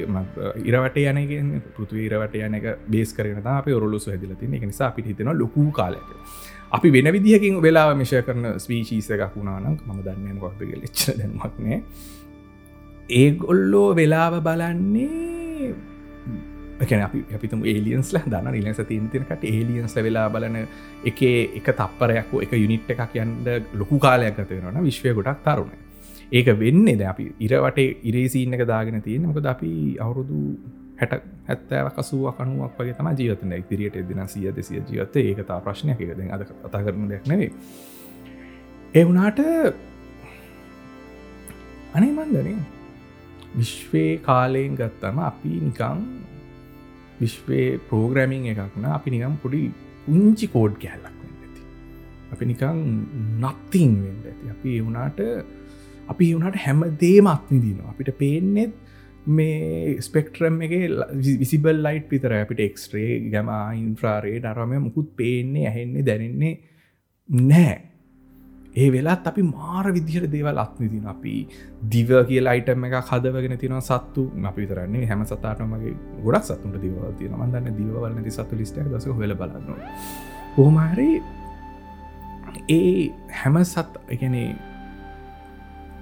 ඉරවට 0.63 0.97
යනගෙන් 1.03 1.61
පෘතුව 1.71 1.97
ඉරවට 1.99 2.35
යන 2.39 2.59
එක 2.59 2.67
බේස් 2.87 3.13
කරන 3.13 3.41
අප 3.45 3.67
ඔරලුසු 3.69 4.11
හැදිල 4.11 4.35
තින 4.35 4.53
එක 4.53 4.63
නිසා 4.63 4.89
අපි 4.89 5.01
හිතෙන 5.03 5.31
ලොකු 5.33 5.71
කාලක 5.71 6.11
අපි 6.71 6.91
වෙන 6.91 7.11
විදිහකින් 7.13 7.61
වෙලා 7.61 7.95
මිෂය 7.95 8.21
කරන 8.21 8.59
ස්වීචීස 8.59 9.09
එකක් 9.09 9.33
වුණානම් 9.35 9.79
මම 9.79 10.03
දන්න 10.03 10.39
කොක්ද 10.39 10.61
ගෙලච්ච 10.61 11.17
දැන්මක්නේ 11.17 11.81
ඒගොල්ලෝ 13.15 13.89
වෙලාව 13.95 14.39
බලන්නේ 14.41 15.94
එකන 16.77 17.01
අපි 17.01 17.19
අපිතුම 17.35 17.63
ඒලියන්ස්ල 17.65 18.19
දන්න 18.25 18.55
නිලස 18.57 18.81
තින් 18.87 19.07
තිනකට 19.09 19.43
ඒලියන්ස්ල 19.45 20.01
වෙලා 20.01 20.27
බලන 20.29 20.57
එක 21.05 21.21
එක 21.59 21.67
තප්පරයක් 21.71 22.33
එක 22.41 22.55
යුනිට් 22.55 22.89
එකක් 22.89 23.15
යන්ද 23.17 23.47
ලොකු 23.73 23.99
කාලයක් 23.99 24.39
ගතවෙනන 24.39 24.81
විශ්වය 24.83 25.13
ගොඩක් 25.13 25.43
තරුණ 25.43 25.71
ඒක 26.31 26.47
වෙන්නේ 26.59 26.97
ද 26.97 27.07
අපි 27.07 27.27
ඉරවට 27.39 27.79
ඉරේසිීන්න 28.03 28.57
එක 28.57 28.65
දාගෙන 28.67 29.01
තියෙන 29.01 29.29
මොකද 29.29 29.47
අපි 29.47 29.71
අවුරුදු 29.99 30.41
හැට 30.99 31.23
හැත්තෑව 31.47 31.89
කසුව 31.95 32.27
කනුවක් 32.33 32.77
වගේ 32.77 32.97
තම 32.99 33.09
ජීවතන 33.13 33.51
ඉතිරියට 33.53 33.95
එදින 33.95 34.21
සිය 34.27 34.51
දෙසිය 34.51 34.81
ජීවත 34.81 35.15
ඒකතා 35.15 35.59
ප්‍රශ්නයක්. 35.61 35.99
එකද 36.01 36.21
අද 36.29 36.43
කතා 36.43 36.83
කරන 36.83 37.09
දෙයක් 37.09 37.27
නෙවේ 37.27 37.51
ඒ 38.93 39.03
වුනාට 39.05 39.39
අනේ 41.93 42.11
මන්දනේ 42.11 42.59
විශ්වේ 43.55 44.11
කාලයෙන් 44.19 44.75
ගත්තම 44.75 45.19
අපි 45.21 45.51
නිකං 45.61 45.99
විශ්වයේ 47.19 47.79
පෝග්‍රෑමිං 47.89 48.47
එකක්න 48.53 48.87
අපි 48.91 49.15
නිකම් 49.15 49.35
පොඩි 49.43 49.61
උංචි 50.07 50.47
කෝඩ් 50.47 50.79
කැල්ලක් 50.81 51.05
ඇති. 51.05 51.61
අපි 52.33 52.49
නිකං 52.51 52.81
නත්තිං 53.43 53.93
වෙන්ඩ 54.05 54.25
ඇති. 54.25 54.51
අපි 54.55 54.79
වුණට 54.81 55.21
අපි 56.07 56.33
වුණට 56.33 56.59
හැම 56.65 56.83
දේම 56.99 57.27
අත්නිදිනවා 57.27 57.93
අපිට 57.93 58.11
පේනෙත් 58.17 58.73
මේ 59.27 59.97
ස්පෙක්ට්‍රම් 60.01 60.61
එක 60.61 60.73
විසිබල් 61.39 61.81
ලයිට් 61.81 62.07
පිතර 62.09 62.33
අපිට 62.35 62.61
එක්ස්ට්‍රේ 62.67 63.19
ගැම 63.33 63.49
ඉන්ෆ්‍රාරේ 63.79 64.39
ඩරමය 64.39 64.79
මුකුත් 64.79 65.11
පේන්නේ 65.17 65.67
ඇහෙන්නේ 65.67 66.05
දැනෙන්නේ 66.05 66.53
නෑ 67.29 67.75
ඒ 68.75 68.89
වෙලාත් 68.91 69.27
අපි 69.27 69.43
මාර 69.45 69.85
විදිහට 69.91 70.27
දේවල් 70.31 70.57
අත්නිතින 70.57 71.07
අපි 71.07 71.35
දිව 71.87 72.09
කියල 72.29 72.47
අයිටම 72.47 72.85
එක 72.85 72.95
හදවගෙන 73.03 73.57
තින 73.57 73.79
සත්තු. 73.81 74.23
අපි 74.45 74.61
විතරන්නේ 74.61 75.05
හැම 75.05 75.23
සතාටමගේ 75.25 75.95
ගොඩක් 76.23 76.45
සත්තුන්ට 76.45 76.81
දිවවල් 76.81 77.15
තියෙන 77.19 77.39
මන්දන්න 77.39 77.77
දිවවල 77.79 78.11
නැති 78.11 78.31
සත්තු 78.31 78.55
ලිස්ට 78.55 78.79
දස 78.85 79.07
වෙල 79.15 79.35
බලන්න 79.35 79.81
හෝමාරි 80.57 81.09
ඒ 82.69 83.09
හැම 83.33 83.57
සත් 83.63 83.99
එකනේ 84.09 84.47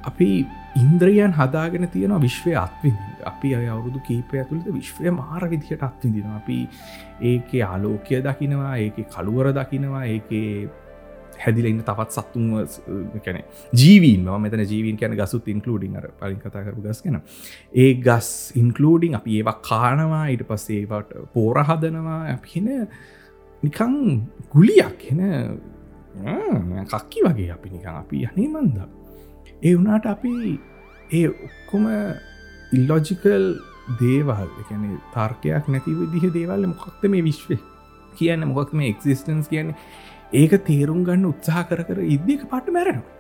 අපි 0.04 0.30
ඉන්ද්‍රියන් 0.76 1.34
හදාගෙන 1.34 1.88
තියෙන 1.88 2.14
විශ්වය 2.22 2.54
අත්විඳ 2.58 3.26
අපි 3.26 3.56
අය 3.56 3.68
අවුරුදු 3.68 4.00
කීපය 4.08 4.40
ඇතුළද 4.40 4.70
විශ්වය 4.72 5.12
මාර 5.14 5.44
විදිහට 5.50 5.84
අත්විදින 5.84 6.30
අපි 6.34 6.60
ඒක 7.24 7.52
ආලෝකය 7.64 8.22
දකිනවා 8.22 8.74
ඒක 8.78 8.98
කළුවර 9.10 9.52
දකිනවා 9.54 10.04
ඒකේ 10.06 10.70
හැදිලඉන්න 11.46 11.82
තවත් 11.90 12.18
සත්තුන්ව 12.18 13.22
කැන 13.26 13.42
ජීවීන් 13.82 14.30
මෙතන 14.46 14.64
ජීවීන් 14.66 15.00
කැන 15.02 15.18
ගසුත් 15.20 15.48
ඉන්කලඩින් 15.56 15.98
අර 16.00 16.08
පලින් 16.22 16.40
කතා 16.40 16.64
කරපු 16.68 16.86
ගස් 16.88 17.02
කෙන 17.02 17.20
ඒ 17.76 17.92
ගස් 18.08 18.30
ඉන්කලෝඩිං 18.62 19.20
අපි 19.20 19.38
ඒවා 19.40 19.58
කානවා 19.70 20.24
ඊට 20.30 20.48
පස්සේවට 20.50 21.14
පෝර 21.36 21.64
හදනවා 21.70 22.22
අපින 22.34 22.70
නිකං 23.64 23.94
ගුලියක් 24.52 25.08
එන 25.12 25.22
කක්කි 26.86 27.26
වගේ 27.26 27.52
අපි 27.52 27.70
නිකං 27.70 27.88
අපි 27.96 28.24
යනේ 28.28 28.48
මන්ද. 28.48 28.78
ඒ 29.64 29.76
වනාට 29.76 30.06
අපි 30.06 30.60
ඒ 31.12 31.28
ඔක්කොම 31.30 31.86
ඉල්ලොජිකල් 32.72 33.46
දේවල් 34.00 34.50
එකන 34.62 34.84
තර්කයක් 35.14 35.68
නැති 35.68 35.96
විදිහ 36.00 36.34
දේවල්ල 36.34 36.68
මොකක්ත 36.68 37.04
මේ 37.06 37.24
විශ්වය 37.24 37.58
කියන්න 38.18 38.48
මොකක් 38.48 38.74
මේ 38.74 38.90
එක්සිස්ටන්ස් 38.94 39.48
කියන්නේ? 39.48 39.76
ඒක 40.34 40.54
තේරුම් 40.70 41.04
ගන්න 41.08 41.26
උත්සාහ 41.26 41.66
කර 41.70 41.84
කර 41.90 42.00
ඉදික 42.16 42.48
පට 42.52 42.76
මැරෙනවා. 42.78 43.12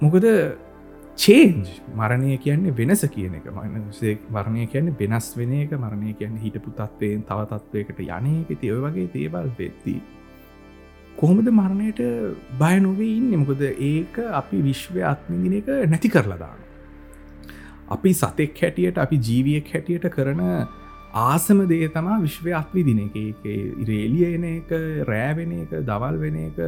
මොකද 0.00 0.26
චේන්ජ් 1.16 1.68
මරණය 1.94 2.36
කියන්නේ 2.38 2.76
වෙනස 2.80 3.02
කියන 3.14 3.34
එක. 3.38 3.48
මසේ 3.88 4.18
මරණය 4.30 4.66
කියන්නේ 4.72 4.98
වෙනස් 5.00 5.28
වෙන 5.38 5.52
එක 5.62 5.72
මරණය 5.76 6.12
කියන්න 6.18 6.36
හිටපු 6.44 6.72
තත්වයෙන් 6.80 7.24
තව 7.30 7.48
තත්වයකට 7.52 8.00
යනක 8.06 8.52
තිය 8.60 8.76
වගේ 8.84 9.08
දේවල් 9.14 9.50
වෙත්ති 9.58 9.96
කොහොමද 11.16 11.48
මරණයට 11.50 12.00
බය 12.60 12.74
නොවේ 12.80 13.12
ඉන්න? 13.18 13.36
මොකද 13.42 13.62
ඒක 13.62 14.18
අපි 14.40 14.62
විශ්වය 14.68 15.04
අත්මිදින 15.12 15.60
එක 15.60 15.68
නැති 15.92 16.08
කරලදාන්න 16.08 16.60
අපි 17.88 18.10
සතෙක් 18.14 18.60
හැටියට 18.62 18.98
අපි 18.98 19.16
ජීවියක් 19.18 19.72
හැටියට 19.72 20.08
කරන 20.16 20.42
ආසම 21.16 21.60
දේ 21.70 21.88
තමා 21.88 22.18
විශ්වය 22.20 22.52
අත්විදින 22.52 23.00
එක. 23.04 23.44
රේලිය 23.88 24.24
එන 24.28 24.44
එක 24.48 24.72
රෑවෙන 25.10 25.52
එක 25.58 25.72
දවල් 25.82 26.18
වෙන 26.22 26.36
එක 26.42 26.58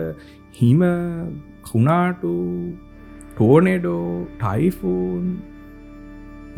හිම 0.54 0.84
කුණාටු 1.68 2.34
ටෝනෙඩෝ 3.32 4.06
ටයිෆෝන් 4.38 5.26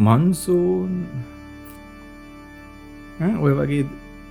මන්සූන් 0.00 0.94
ඔය 3.38 3.52
වගේ 3.54 3.82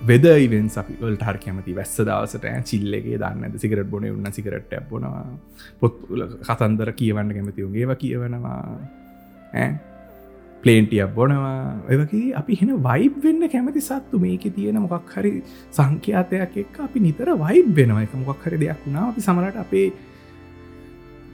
වෙද 0.02 0.26
ඉවෙන් 0.38 0.72
අපිවලට 0.76 1.28
හර 1.28 1.38
කැමති 1.44 1.76
වැස්ස 1.76 2.00
දවසට 2.00 2.56
චිල්ලගේ 2.66 3.20
දන්න 3.20 3.60
සිකරට 3.60 3.92
බොන 3.92 4.08
උන්න 4.08 4.32
සිකරට 4.32 4.74
බොනවා 4.90 5.26
පොත් 5.82 6.00
කතන්දර 6.48 6.94
කියවන්න 6.94 7.36
කැමතිවගේව 7.36 7.96
කියවනවා. 7.98 8.64
පලේන්ටියක් 10.64 11.14
බොනවා. 11.16 11.56
ඔයවගේ 11.90 12.36
අපි 12.36 12.60
හෙන 12.62 12.72
වයිබ් 12.82 13.16
වෙන්න 13.24 13.48
කැමති 13.48 13.82
සත්තු 13.82 14.20
මේක 14.20 14.46
තියෙන 14.56 14.82
මොකක් 14.82 15.16
හරි 15.16 15.34
සංඛ්‍යාතයක් 15.72 16.58
එක් 16.58 16.80
අපි 16.80 17.00
නිතර 17.00 17.34
වයිබ් 17.38 17.74
වෙනවා. 17.76 18.04
එක 18.04 18.14
මොකක් 18.22 18.46
හරි 18.46 18.58
දෙයක් 18.58 18.86
වුණා 18.86 19.10
අපි 19.12 19.22
සමලට 19.22 19.58
අපේ 19.58 19.88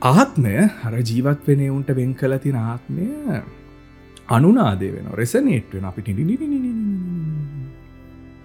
ආත්මය 0.03 0.55
හර 0.81 0.95
ජීවත් 1.01 1.47
වෙන 1.47 1.61
උන්ට 1.69 1.91
වෙන් 1.95 2.13
කල 2.13 2.37
තින 2.37 2.57
ආත්මය 2.57 3.07
අනුනාදේ 4.29 4.91
වෙන 4.91 5.07
රෙසනේට් 5.13 5.73
වෙන 5.73 5.85
අපි 5.85 6.01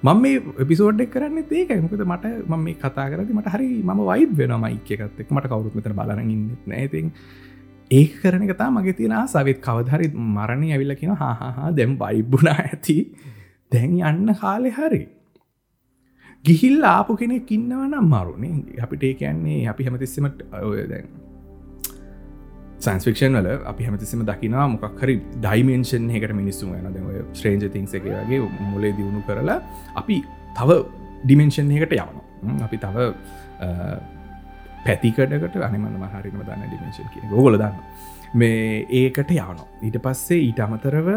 මම 0.02 0.20
මේ 0.22 0.64
පිසෝඩ්ඩක් 0.64 1.10
කරන්න 1.12 1.38
ඒක 1.52 1.72
මොකද 1.82 2.02
මට 2.02 2.28
ම 2.49 2.54
මේ 2.58 2.75
කතා 2.75 3.06
කරති 3.10 3.34
මට 3.34 3.50
හරි 3.54 3.68
ම 3.84 3.99
වයිබ් 4.02 4.30
වෙන 4.34 4.54
මයික 4.62 4.90
එකත් 4.96 5.20
එක් 5.20 5.30
මට 5.30 5.46
කවරුත් 5.46 5.75
මෙතර 5.75 5.92
බලරන්න 5.92 6.30
නැතින් 6.66 7.10
ඒ 7.90 8.04
කරන 8.16 8.42
එකතා 8.47 8.70
මගේ 8.70 8.97
තියෙන 8.99 9.16
සවිත් 9.26 9.61
කවදහරි 9.61 10.11
මරණය 10.35 10.68
ඇවිල්ල 10.73 10.94
කියෙන 10.94 11.16
හාහා 11.16 11.70
දැම් 11.76 11.97
බයිබ්බුණා 12.02 12.59
ඇති. 12.64 12.99
දැන් 13.73 13.97
යන්න 14.02 14.35
කාලෙ 14.35 14.70
හරි. 14.73 15.02
ගිහිල් 16.44 16.85
ආපු 16.87 17.16
කෙනෙක් 17.16 17.50
ඉන්නවනම් 17.50 18.06
මරුණේ 18.06 18.78
අපිට 18.82 19.02
ඒ 19.02 19.14
කියන්නේ 19.14 19.59
අපි 19.68 19.85
හැමතිස්සමට 19.85 20.44
ඔය 20.62 20.87
දැන් 20.92 21.09
සන්ස්ෆික්ෂන් 22.80 23.37
වල 23.37 23.49
අපි 23.64 23.82
හැමතිසිම 23.85 24.23
දකිනා 24.25 24.66
මොකක් 24.68 25.02
හරි 25.02 25.16
ඩයිමේන්ෂන් 25.37 26.06
එකට 26.12 26.32
මිනිස්සු 26.35 26.70
යන 26.70 26.88
දෙම 26.94 27.11
ශ්‍රේජ 27.32 27.68
තිංස 27.75 27.92
එක 27.94 28.06
වගේ 28.06 28.40
මුලේ 28.68 28.92
දියුණු 28.97 29.20
කරලා 29.26 29.59
අපි 29.94 30.16
තව 30.56 30.78
ඩිමෙන්ෂන් 31.25 31.76
එකට 31.78 31.94
යවන 31.99 32.64
අපි 32.66 32.80
තව 32.87 33.11
පැතිකඩකට 34.87 35.56
අනිමන්න 35.68 35.99
මහරිම 35.99 36.40
දන්න 36.40 36.66
ඩිමේශන් 36.66 37.08
කිය 37.14 37.28
ගොල 37.32 37.58
දන්න 37.58 37.76
මේ 38.34 38.84
ඒකට 39.00 39.32
යවන 39.37 39.64
ඊට 39.82 39.99
පස්සේ 40.04 40.40
ඊට 40.46 40.60
අමතරව 40.66 41.08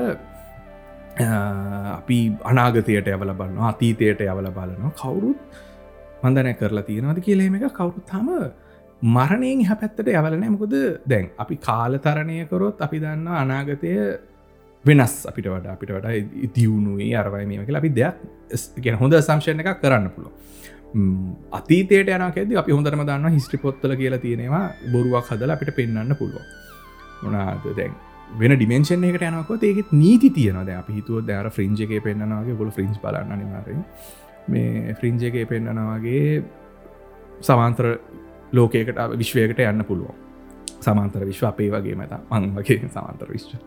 අපි 1.19 2.17
අනාගතයට 2.43 3.07
යවල 3.07 3.33
බලන්න 3.37 3.61
අතීතයට 3.69 4.21
යවල 4.21 4.49
බලනවා. 4.49 4.91
කවුරුත් 4.97 5.41
මන්දනය 6.23 6.53
කරලා 6.59 6.83
තියෙනවද 6.83 7.21
කියලේම 7.21 7.55
එක 7.55 7.71
කවුරුත් 7.73 8.09
හම 8.09 8.29
මරණයෙන් 9.01 9.65
හ 9.67 9.79
පැත්තට 9.79 10.07
යවලනෑ 10.09 10.49
මොකද 10.49 10.75
දැන් 11.05 11.29
අපි 11.37 11.55
කාලතරණය 11.57 12.45
කරොත් 12.47 12.81
අපි 12.81 12.99
දන්න 12.99 13.27
අනාගතය 13.27 13.91
වෙනස් 14.85 15.15
අපිට 15.29 15.47
වඩ 15.47 15.75
අපිට 15.75 15.91
වඩා 15.91 16.13
ඉතිවුණුවේ 16.47 17.13
අරවයි 17.15 17.45
මේක 17.45 17.69
අපි 17.75 17.89
දෙයක් 17.99 18.17
ගැන 18.79 18.99
හොඳ 19.01 19.19
සංශයන 19.19 19.59
එකක් 19.59 19.81
කරන්න 19.81 20.09
පුළුව 20.15 20.33
අතීතයට 21.51 22.09
යනකෙද 22.09 22.55
අපි 22.57 22.71
හොඳරම 22.71 23.05
දන්න 23.05 23.35
හිස්ට්‍රි 23.35 23.59
පොත්තල 23.59 23.95
කියලා 23.95 24.19
තියෙනවා 24.19 24.65
බොරුවක් 24.91 25.29
හදල 25.31 25.55
අපිට 25.55 25.75
පෙන්න්න 25.75 26.15
පුළුව 26.15 26.41
මොනාද 27.23 27.69
දැන් 27.77 27.95
වෙන 28.39 28.57
ඩිමෙන්ශන් 28.57 29.05
එකට 29.05 29.29
යනකොත් 29.29 29.63
ඒකෙත් 29.63 29.93
නීති 29.93 30.29
තියනද 30.31 30.73
අපි 30.73 30.99
හිතුව 30.99 31.23
දෑර 31.27 31.49
ෆ්‍රිංජගේ 31.51 32.01
පෙන්න්නනවාගේ 32.01 32.55
ගොල 32.55 32.71
ෆ්‍රිංස් 32.71 32.99
බලන්න 33.01 33.39
නිවාරෙන් 33.39 33.85
මේ 34.47 34.95
ෆ්‍රිංජගේ 34.99 35.45
පෙන්න්නනවාගේ 35.45 36.43
සමාන්ත්‍ර 37.41 37.85
ලෝකයකට 38.53 38.99
විශ්වයකට 39.17 39.59
යන්න 39.59 39.85
පුළුවන්. 39.85 40.15
සමාන්තර 40.81 41.25
විශ්ව 41.25 41.47
අපේ 41.47 41.69
වගේ 41.71 41.95
මත 41.95 42.19
මං 42.29 42.51
වගේ 42.57 42.89
සමාන්තර 42.89 43.31
විශ්ව. 43.31 43.57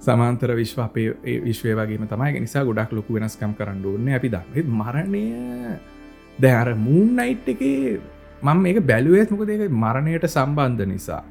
සමාන්තර 0.00 0.54
විශ්ව 0.56 0.82
අපේ 0.84 1.40
විශ්වය 1.44 1.74
වගේ 1.74 2.06
තමයි. 2.06 2.40
නිසා 2.40 2.64
ගොඩක් 2.64 2.92
ලොකු 2.92 3.14
වෙනස්කම් 3.14 3.54
කරන්න 3.54 3.86
ඕන්න 3.86 4.14
අපි 4.14 4.28
දන්න 4.28 4.76
මරණය 4.76 5.24
දැ 6.40 6.54
අර 6.54 6.70
මූන්නයිට් 6.86 7.52
එක 7.54 7.62
මං 8.42 8.62
මේක 8.64 8.80
බැලුවේත් 8.86 9.30
මොකද 9.32 9.52
ඒක 9.56 9.76
මරණයට 9.84 10.26
සම්බන්ධ 10.28 10.86
නිසා. 10.86 11.22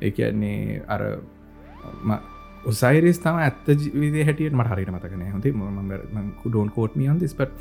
එකන්නේ 0.00 0.82
අර 0.88 1.02
උසයිරිස් 2.64 3.18
තම 3.18 3.36
ඇත්ත 3.40 3.68
විදේ 3.94 4.24
හැටියට 4.24 4.56
මට 4.58 4.72
හරිට 4.72 4.90
මතකන 4.94 5.22
හොඳේ 5.32 5.52
ම 5.52 6.32
කුඩෝන් 6.42 6.70
කෝට්මියන් 6.70 7.20
ස්පට 7.26 7.52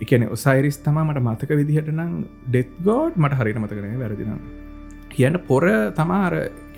එකන 0.00 0.24
ඔසයිරිස් 0.36 0.78
තම 0.78 0.98
මට 1.02 1.24
මතක 1.24 1.60
විදිහට 1.60 1.92
නම් 1.92 2.14
ඩෙත් 2.46 2.72
ගෝඩ් 2.84 3.16
මට 3.16 3.38
හරිට 3.40 3.60
මතකන 3.62 4.00
වැරදින 4.02 4.40
කියන්න 5.10 5.38
පොර 5.48 5.64
තමාර 5.94 6.34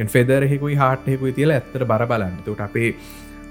ෆෙදරහෙකුයි 0.08 0.76
හාට්හෙකුයි 0.82 1.32
තියල 1.32 1.52
ඇත්තට 1.52 1.86
බර 1.92 2.04
බලන්න. 2.12 2.36
තුට 2.46 2.60
අපේ 2.60 2.90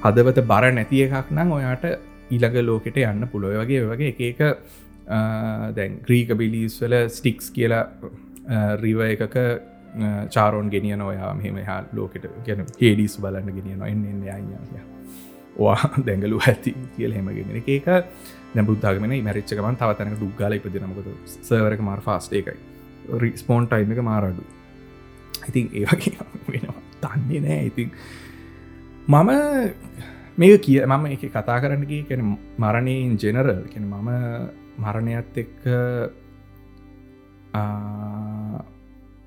හදවත 0.04 0.46
බර 0.52 0.72
නැති 0.72 1.04
එකක් 1.06 1.32
නම් 1.32 1.52
ඔයාට 1.58 1.86
ඊළඟ 2.30 2.62
ලෝකෙට 2.66 3.02
යන්න 3.04 3.28
පුළුව 3.32 3.58
වගේ 3.62 3.84
වගේ 3.86 4.30
එක 4.30 4.42
දැන් 5.76 6.00
ග්‍රීක 6.06 6.36
බිලිස්වල 6.38 6.96
ස්ටික්ස් 7.10 7.52
කියලා 7.58 7.84
රිව 8.84 9.02
එකක 9.08 9.38
චාරෝන් 10.36 10.70
ගෙනියන 10.70 11.02
ඔයා 11.02 11.34
මෙහෙම 11.34 11.60
හා 11.66 11.82
ලෝකට 11.94 12.26
ගැන 12.48 12.66
හේඩිස් 12.82 13.18
බලන්න 13.24 13.56
ගෙනියන 13.58 13.82
එන්න 13.92 14.28
අය 14.36 14.44
වා 15.60 15.78
දැඟලු 16.06 16.40
ඇති 16.48 16.76
කියල 16.98 17.16
හෙම 17.18 17.32
ගෙන 17.38 17.64
ඒක 17.66 17.88
නැබුද්ධාගමන 18.56 19.16
මැරිච්චකමන් 19.28 19.80
තවතනක 19.82 20.20
දුක්ගල 20.22 20.58
ඉපදිනමකද 20.58 21.10
සවරක 21.42 21.82
මාර් 21.82 22.02
ෆාස්ට 22.02 22.34
එකයි. 22.34 22.58
රිස්පෝන් 23.24 23.68
ටයිම 23.68 23.92
එක 23.92 24.02
මාරඩු 24.12 24.46
ඉතින් 25.50 25.70
ඒවගේ 25.74 26.18
වෙනවා. 26.50 26.82
තන්නේ 27.02 27.42
නෑ. 27.42 27.66
ඉතින් 27.66 27.92
මම 29.08 29.30
මේ 30.38 30.58
කිය 30.60 30.80
මම 30.86 31.06
එක 31.16 31.28
කතා 31.28 31.60
කරන්නගේ 31.62 32.04
කැන 32.10 32.38
මරණයෙන් 32.58 33.18
ජෙනරල් 33.18 33.64
කැන 33.74 33.86
මම 33.88 34.10
මරණයත් 34.80 35.38
එක්ක 35.38 35.64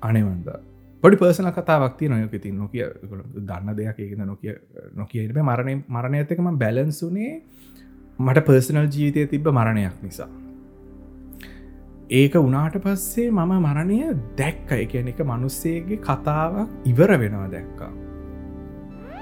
අනෙවන්ද? 0.01 0.47
පොඩි 1.03 1.17
පර්සන 1.17 1.49
කතාවක්ති 1.51 2.09
නොයක 2.09 2.33
ඉතින් 2.33 2.55
නොකිය 2.57 2.85
දන්න 3.41 3.75
දෙයක්. 3.75 3.99
ඒකද 3.99 4.21
නොකිය 4.25 4.55
නොකියට 4.95 5.41
මරණය 5.41 5.75
මරණය 5.89 6.17
ඇතකම 6.19 6.47
බැලන්සුනේ 6.57 7.33
මට 8.19 8.45
පර්සනල් 8.45 8.87
ජීවිතය 8.87 9.27
තිබ්බ 9.27 9.49
මරණයක් 9.49 9.99
නිසා. 10.01 10.29
ඒක 12.11 12.35
උනාට 12.37 12.79
පස්සේ 12.79 13.29
මම 13.31 13.53
මරණය 13.61 13.99
දැක්ක. 14.37 14.71
එක 14.73 14.95
එක 14.95 15.19
මනුස්සේගේ 15.25 15.99
කතාවක් 15.99 16.69
ඉවර 16.85 17.17
වෙනවා 17.17 17.49
දැක්කා. 17.49 18.02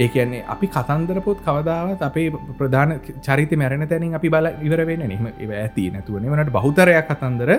ඒකන්නේ 0.03 0.41
අපි 0.53 0.67
කතන්දරපොත් 0.75 1.39
කවදාවත් 1.47 2.01
අපේ 2.07 2.27
ප්‍රධාන 2.59 2.91
චරිත 3.25 3.53
මැරණ 3.61 3.87
තැනින් 3.91 4.17
අපි 4.19 4.29
බල 4.35 4.47
ඉවර 4.67 4.81
වෙන 4.89 5.03
නිම 5.11 5.25
ඇති 5.61 5.85
නැතුවන 5.95 6.27
වනට 6.33 6.53
බහුතරයක් 6.57 7.07
කතන්දර 7.09 7.51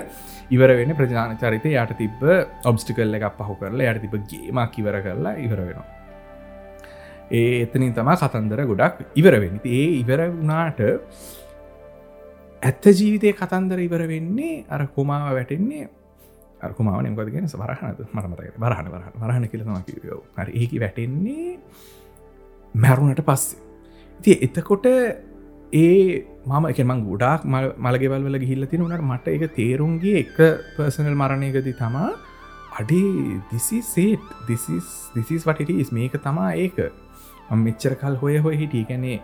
ඉවර 0.55 0.71
වෙන 0.79 0.95
ප්‍රධාන 0.99 1.37
චරිත 1.41 1.65
යට 1.71 1.93
තිබ 2.01 2.23
ඔබ්ස්ටිකල්ල 2.71 3.17
එකක් 3.19 3.37
පහු 3.39 3.55
කරලා 3.61 3.93
යට 3.93 4.03
තිබ 4.05 4.15
ගේමක් 4.31 4.79
ඉවර 4.81 4.99
කරලා 5.05 5.33
ඉවර 5.45 5.59
වෙනවා. 5.67 5.87
ඒ 7.31 7.63
එතනින් 7.63 7.93
තමා 7.93 8.19
කතන්දර 8.21 8.61
ගොඩක් 8.71 9.17
ඉවර 9.21 9.35
වෙන 9.43 9.59
ඒ 9.65 9.87
ඉවර 10.01 10.21
වුණාට 10.35 10.79
ඇත්ත 12.61 12.85
ජීවිතය 12.99 13.33
කතන්දර 13.41 13.79
ඉවර 13.87 14.07
වෙන්නේ 14.13 14.63
අර 14.69 14.87
කොමාව 14.95 15.33
වැටෙන්නේ 15.37 15.89
අරකුමාව 16.63 17.01
නම්කදගෙන 17.03 17.47
සවරහනද 17.51 17.99
මරමතක 18.15 18.59
බරහන 18.63 18.87
වරහ 18.93 19.07
වරහන 19.21 19.47
කියලනවා 19.51 19.81
කිවෝ 19.87 20.21
හරි. 20.37 20.51
ඒකි 20.61 20.77
වැටෙන්නේ 20.83 21.49
මැරුණට 22.75 23.21
පස්සේ. 23.21 23.59
ති 24.19 24.37
එතකොට 24.41 24.85
ඒ 25.73 26.25
මම 26.45 26.65
එක 26.69 26.79
මං 26.81 27.01
ගොඩාක් 27.05 27.45
මලගෙවල් 27.77 28.21
වල 28.21 28.37
ගිහිල්ල 28.39 28.67
තින 28.67 28.81
උනට 28.81 29.03
මට 29.03 29.27
එක 29.29 29.55
තේරුම්ගේ 29.55 30.19
එක 30.19 30.35
පර්සනල් 30.75 31.15
මරණයකද 31.15 31.69
තමා 31.75 32.09
අඩේ 32.79 33.39
දිසිසේට් 33.51 34.25
දිසිස් 34.47 35.45
වටටස් 35.45 35.91
මේක 35.91 36.17
තමා 36.19 36.51
ඒක. 36.55 36.79
මෙච්චර 37.57 37.95
කල් 37.95 38.15
හොය 38.15 38.37
හොය 38.39 38.55
හිටිය. 38.55 38.85
ගැනේ 38.85 39.21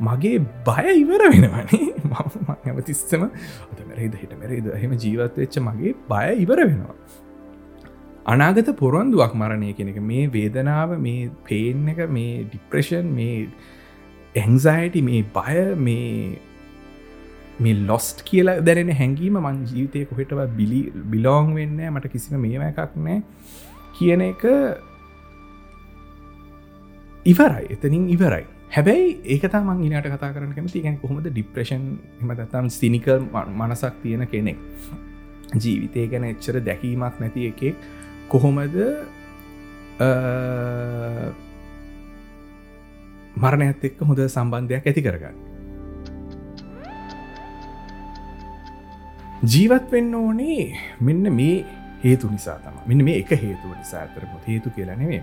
මගේ 0.00 0.38
බය 0.66 0.86
ඉවර 0.94 1.22
වෙනවනේ 1.24 1.94
මම 2.02 2.50
ඇමතිස්සම 2.66 3.22
අත 3.24 3.80
මැරේද 3.80 4.14
හිට 4.16 4.32
මැරේද 4.34 4.66
එහෙම 4.70 4.94
ජීවත්වෙච්ච 4.96 5.58
මගේ 5.60 5.94
බය 6.08 6.26
ඉවර 6.38 6.60
වෙනවා. 6.62 6.96
අනාගත 8.24 8.70
පොරොන්දුවක් 8.76 9.34
මරණය 9.34 9.74
කෙනෙක 9.74 9.98
මේ 10.02 10.26
වේදනාව 10.28 10.94
මේ 10.98 11.30
පේන් 11.44 11.88
එක 11.88 12.00
මේ 12.08 12.44
ඩිප්‍රේෂන් 12.44 13.08
මේ 13.10 13.48
ඇංසයිට 14.34 14.96
මේ 15.02 15.22
බය 15.34 15.56
මේ 15.76 16.38
මේ 17.58 17.74
ලොස්ට් 17.82 18.22
කියලා 18.24 18.60
දැරෙන 18.60 18.92
හැඟීම 18.92 19.38
මං 19.40 19.58
ජීවිතය 19.66 20.06
කොහෙටව 20.06 20.40
බිලි 20.56 20.80
බිලෝං 21.12 21.54
වෙන්න 21.54 21.82
මට 21.88 22.12
කිසිම 22.14 22.40
මේම 22.40 22.62
එකක් 22.62 22.96
නෑ 22.98 23.20
කියන 23.98 24.22
එක 24.30 24.42
ඉවරයි. 27.26 27.66
එතනින් 27.70 28.08
ඉවරයි. 28.08 28.44
හැබැයි 28.70 29.08
ඒකතා 29.34 29.62
මං 29.62 29.82
ඉනට 29.84 30.06
කතා 30.08 30.30
කරන 30.32 30.54
කැමති 30.54 30.84
ගැන් 30.84 30.98
කොහොමද 30.98 31.26
ඩිප්‍රේෂන් 31.26 31.88
එමතත්තම් 32.20 32.70
ස්තිනිකල් 32.70 33.26
මනසක් 33.32 33.98
තියෙන 34.02 34.26
කෙනෙක් 34.28 34.62
ජීවිතය 35.56 36.06
ගැන 36.06 36.24
එච්චර 36.24 36.60
දැකීමක් 36.60 37.20
නැති 37.20 37.50
එකෙක් 37.50 37.76
කොහොමද 38.32 38.76
මරණයත් 43.42 43.84
එක්ක 43.88 43.98
හොඳ 44.08 44.20
සම්බන්ධයක් 44.26 44.86
ඇති 44.88 45.02
කරගන්න? 45.06 45.36
ජීවත් 49.52 49.86
වෙන්න 49.92 50.14
ඕනේ 50.14 50.64
මෙන්න 51.00 51.28
මේ 51.38 51.56
හේතු 52.04 52.30
නිසා 52.30 52.58
තම 52.64 52.76
මෙන්න 52.88 53.04
මේ 53.06 53.18
එක 53.22 53.32
හේතුව 53.42 53.74
නිසා 53.78 54.04
ඇතරම 54.04 54.32
හේතු 54.46 54.70
කියලා 54.76 54.96
නෙවේ 55.00 55.22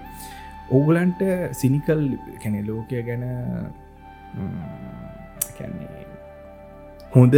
ඕගලන්ට 0.71 1.21
සිනිකල් 1.53 2.03
කැනෙ 2.43 2.61
ලෝකය 2.67 3.01
ගැන 3.07 3.25
කැන්නේ 5.57 6.05
හොඳ 7.15 7.35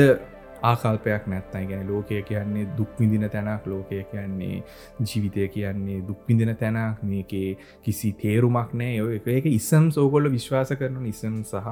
ආකල්පයක් 0.64 1.28
නැත්තයි 1.28 1.66
ගැන 1.68 1.88
ලෝකය 1.88 2.22
කියන්නේ 2.24 2.68
දුක්විඳින 2.78 3.30
තැනක් 3.30 3.66
ලෝකය 3.66 4.04
කියන්නේ 4.06 4.64
ජීවිතය 5.02 5.48
කියන්නේ 5.48 6.04
දුක්විඳින 6.08 6.56
තැනක්. 6.56 7.04
මේකේ 7.04 7.58
කිසි 7.84 8.14
තේරුමක් 8.14 8.74
නෑ 8.74 9.02
ඔය 9.02 9.20
එක 9.28 9.46
ඉසම් 9.48 9.90
සෝගොල්ල 9.90 10.32
විශ්වාස 10.32 10.74
කරන 10.74 11.02
නිසම් 11.02 11.42
සහ 11.44 11.68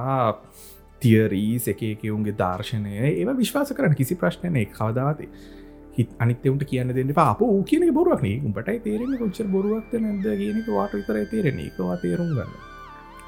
තියරීස් 1.02 1.68
එක 1.68 1.82
එකවුන්ගේ 1.84 2.34
දර්ශනය. 2.34 2.92
ඒ 2.98 3.24
විශ්වාස 3.36 3.72
කරන 3.72 3.94
කිසි 3.94 4.14
ප්‍රශ්නය 4.16 4.66
කවදාවතේ 4.68 5.58
හිත් 5.92 6.10
අනිතවට 6.18 6.64
කියන්න 6.64 6.94
දෙන්න 6.94 7.12
අප 7.16 7.42
ූ 7.42 7.62
කියන 7.64 7.86
බොරුවක්නේ 7.92 8.40
උඹට 8.40 8.70
තේරෙන 8.84 9.16
කොච්චර 9.18 9.46
බොරුවක්ත 9.48 9.94
නැද 9.98 10.26
කියනක 10.34 10.68
වාට 10.70 10.94
විතර 10.94 11.20
තේරෙන 11.26 11.60
එකවා 11.60 11.96
තේරුම් 11.98 12.30
ගන්න. 12.30 12.52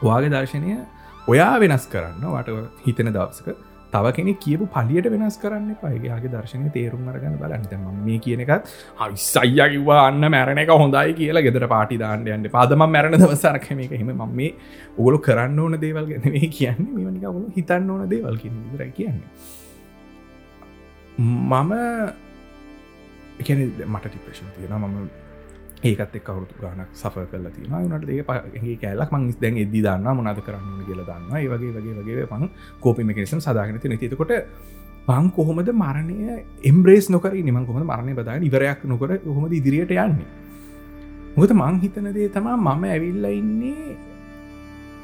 වාගේ 0.03 0.31
දර්ශනය 0.31 0.79
ඔයා 1.29 1.53
වෙනස් 1.61 1.87
කරන්න. 1.87 2.25
වට 2.29 2.87
හිතන 2.87 3.13
දවසක 3.13 3.72
තව 3.93 4.13
කෙනෙ 4.17 4.35
කියපු 4.45 4.67
පලියට 4.69 5.09
වෙනස් 5.15 5.37
කරන්න 5.37 5.71
පයගේගේ 5.81 6.33
දර්ශනය 6.35 6.69
තේරුම් 6.77 7.09
අරගන්න 7.09 7.37
බලන්නත 7.39 7.73
ම 7.79 7.87
මේ 8.07 8.19
කියන 8.19 8.43
එකත් 8.45 8.71
හයිසයිය 9.01 9.65
කිවා 9.75 10.01
අන්න 10.05 10.25
මැරණ 10.27 10.63
එක 10.65 10.73
හොඳයි 10.75 11.17
කියලා 11.19 11.45
ගෙදර 11.47 11.67
පාටි 11.75 11.99
දාන්නයන්න 12.05 12.49
පාදම 12.51 12.85
මැරණ 12.87 13.19
දවසරකම 13.19 13.83
එක 13.87 13.97
හෙම 13.99 14.13
මම 14.13 14.33
මේ 14.35 14.53
ඔගොලු 14.99 15.19
කරන්න 15.21 15.59
ඕන 15.59 15.81
දේවල් 15.81 16.07
ගැනවේ 16.13 16.49
කියන්නේ. 16.51 16.93
මෙමනික 16.99 17.25
ඔගොලු 17.25 17.53
හිතන්න 17.57 17.91
ඕන 17.91 18.09
දේවල් 18.09 18.39
ර 18.79 18.89
කියන්නේ. 18.93 19.29
මම 21.19 21.73
එකන 23.41 23.61
මට 23.87 24.07
ටිප්‍රේෂන් 24.07 24.49
තියෙන 24.57 24.81
මම 24.81 24.97
ඒකත් 25.83 26.15
එක් 26.15 26.25
කවරුතු 26.25 26.55
ගානක් 26.61 26.93
සෆ 26.95 27.25
කල 27.31 27.49
තින 27.51 27.73
නට 27.81 28.11
ඒ 28.11 28.23
පගේ 28.25 28.77
කෑලක් 28.79 29.11
මං 29.11 29.25
දැන් 29.41 29.57
එදදි 29.65 29.81
දන්න 29.81 30.17
මොනාද 30.17 30.39
කරන්න 30.41 30.85
කියල 30.87 31.03
දන්න 31.03 31.33
ඒ 31.35 31.49
වගේ 31.49 31.73
වගේ 31.73 31.97
වගේ 32.01 32.27
පන් 32.27 32.47
කෝපි 32.81 33.03
මෙකනිසම් 33.05 33.41
සදාගෙන 33.41 33.81
තින 33.81 33.99
තිතකොට 33.99 34.33
පං 35.07 35.27
කොහොමද 35.31 35.73
මරණය 35.75 36.39
එම්බ්‍රේස් 36.65 37.11
නොකර 37.11 37.35
නිම 37.41 37.59
කොහොම 37.67 37.83
මරණය 37.85 38.15
බදා 38.15 38.39
ඉවරයක් 38.41 38.85
නොකර 38.85 39.19
කොහොමද 39.19 39.53
ඉදිරියට 39.53 39.91
යන්නේ? 39.97 40.31
මොකද 41.35 41.53
මං 41.53 41.77
හිතනදේ 41.81 42.29
තමා 42.31 42.57
මම 42.59 42.85
ඇවිල්ල 42.87 43.27
ඉන්නේ 43.33 43.97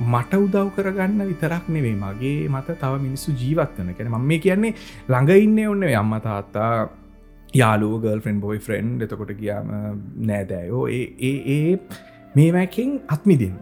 මට 0.05 0.33
උදව් 0.37 0.71
කරගන්න 0.77 1.27
විතරක් 1.27 1.67
නෙවේ 1.69 1.97
මගේ 1.97 2.47
මත 2.49 2.79
තව 2.79 2.93
මිනිස්සු 3.01 3.35
ජීවත්වන 3.35 3.91
කැන 3.95 4.11
ම 4.11 4.23
මේ 4.23 4.39
කියන්නේ 4.39 4.75
ළඟ 5.09 5.31
ඉන්න 5.37 5.59
ඔන්න 5.67 5.85
අම්ම 5.95 6.15
තාත්තා 6.21 6.71
යාලුව 7.55 8.03
ගල් 8.03 8.21
ෆ්‍රෙන්න් 8.21 8.41
බොයි 8.41 8.59
ෆ්‍රෙන්් 8.59 8.95
එතකොට 9.03 9.33
ගියාම 9.41 9.69
නෑදෑයෝ 10.31 10.85
ඒ 10.89 11.35
ඒ 11.57 11.79
මේවැකින් 12.35 13.01
අත්මිදින්න. 13.09 13.59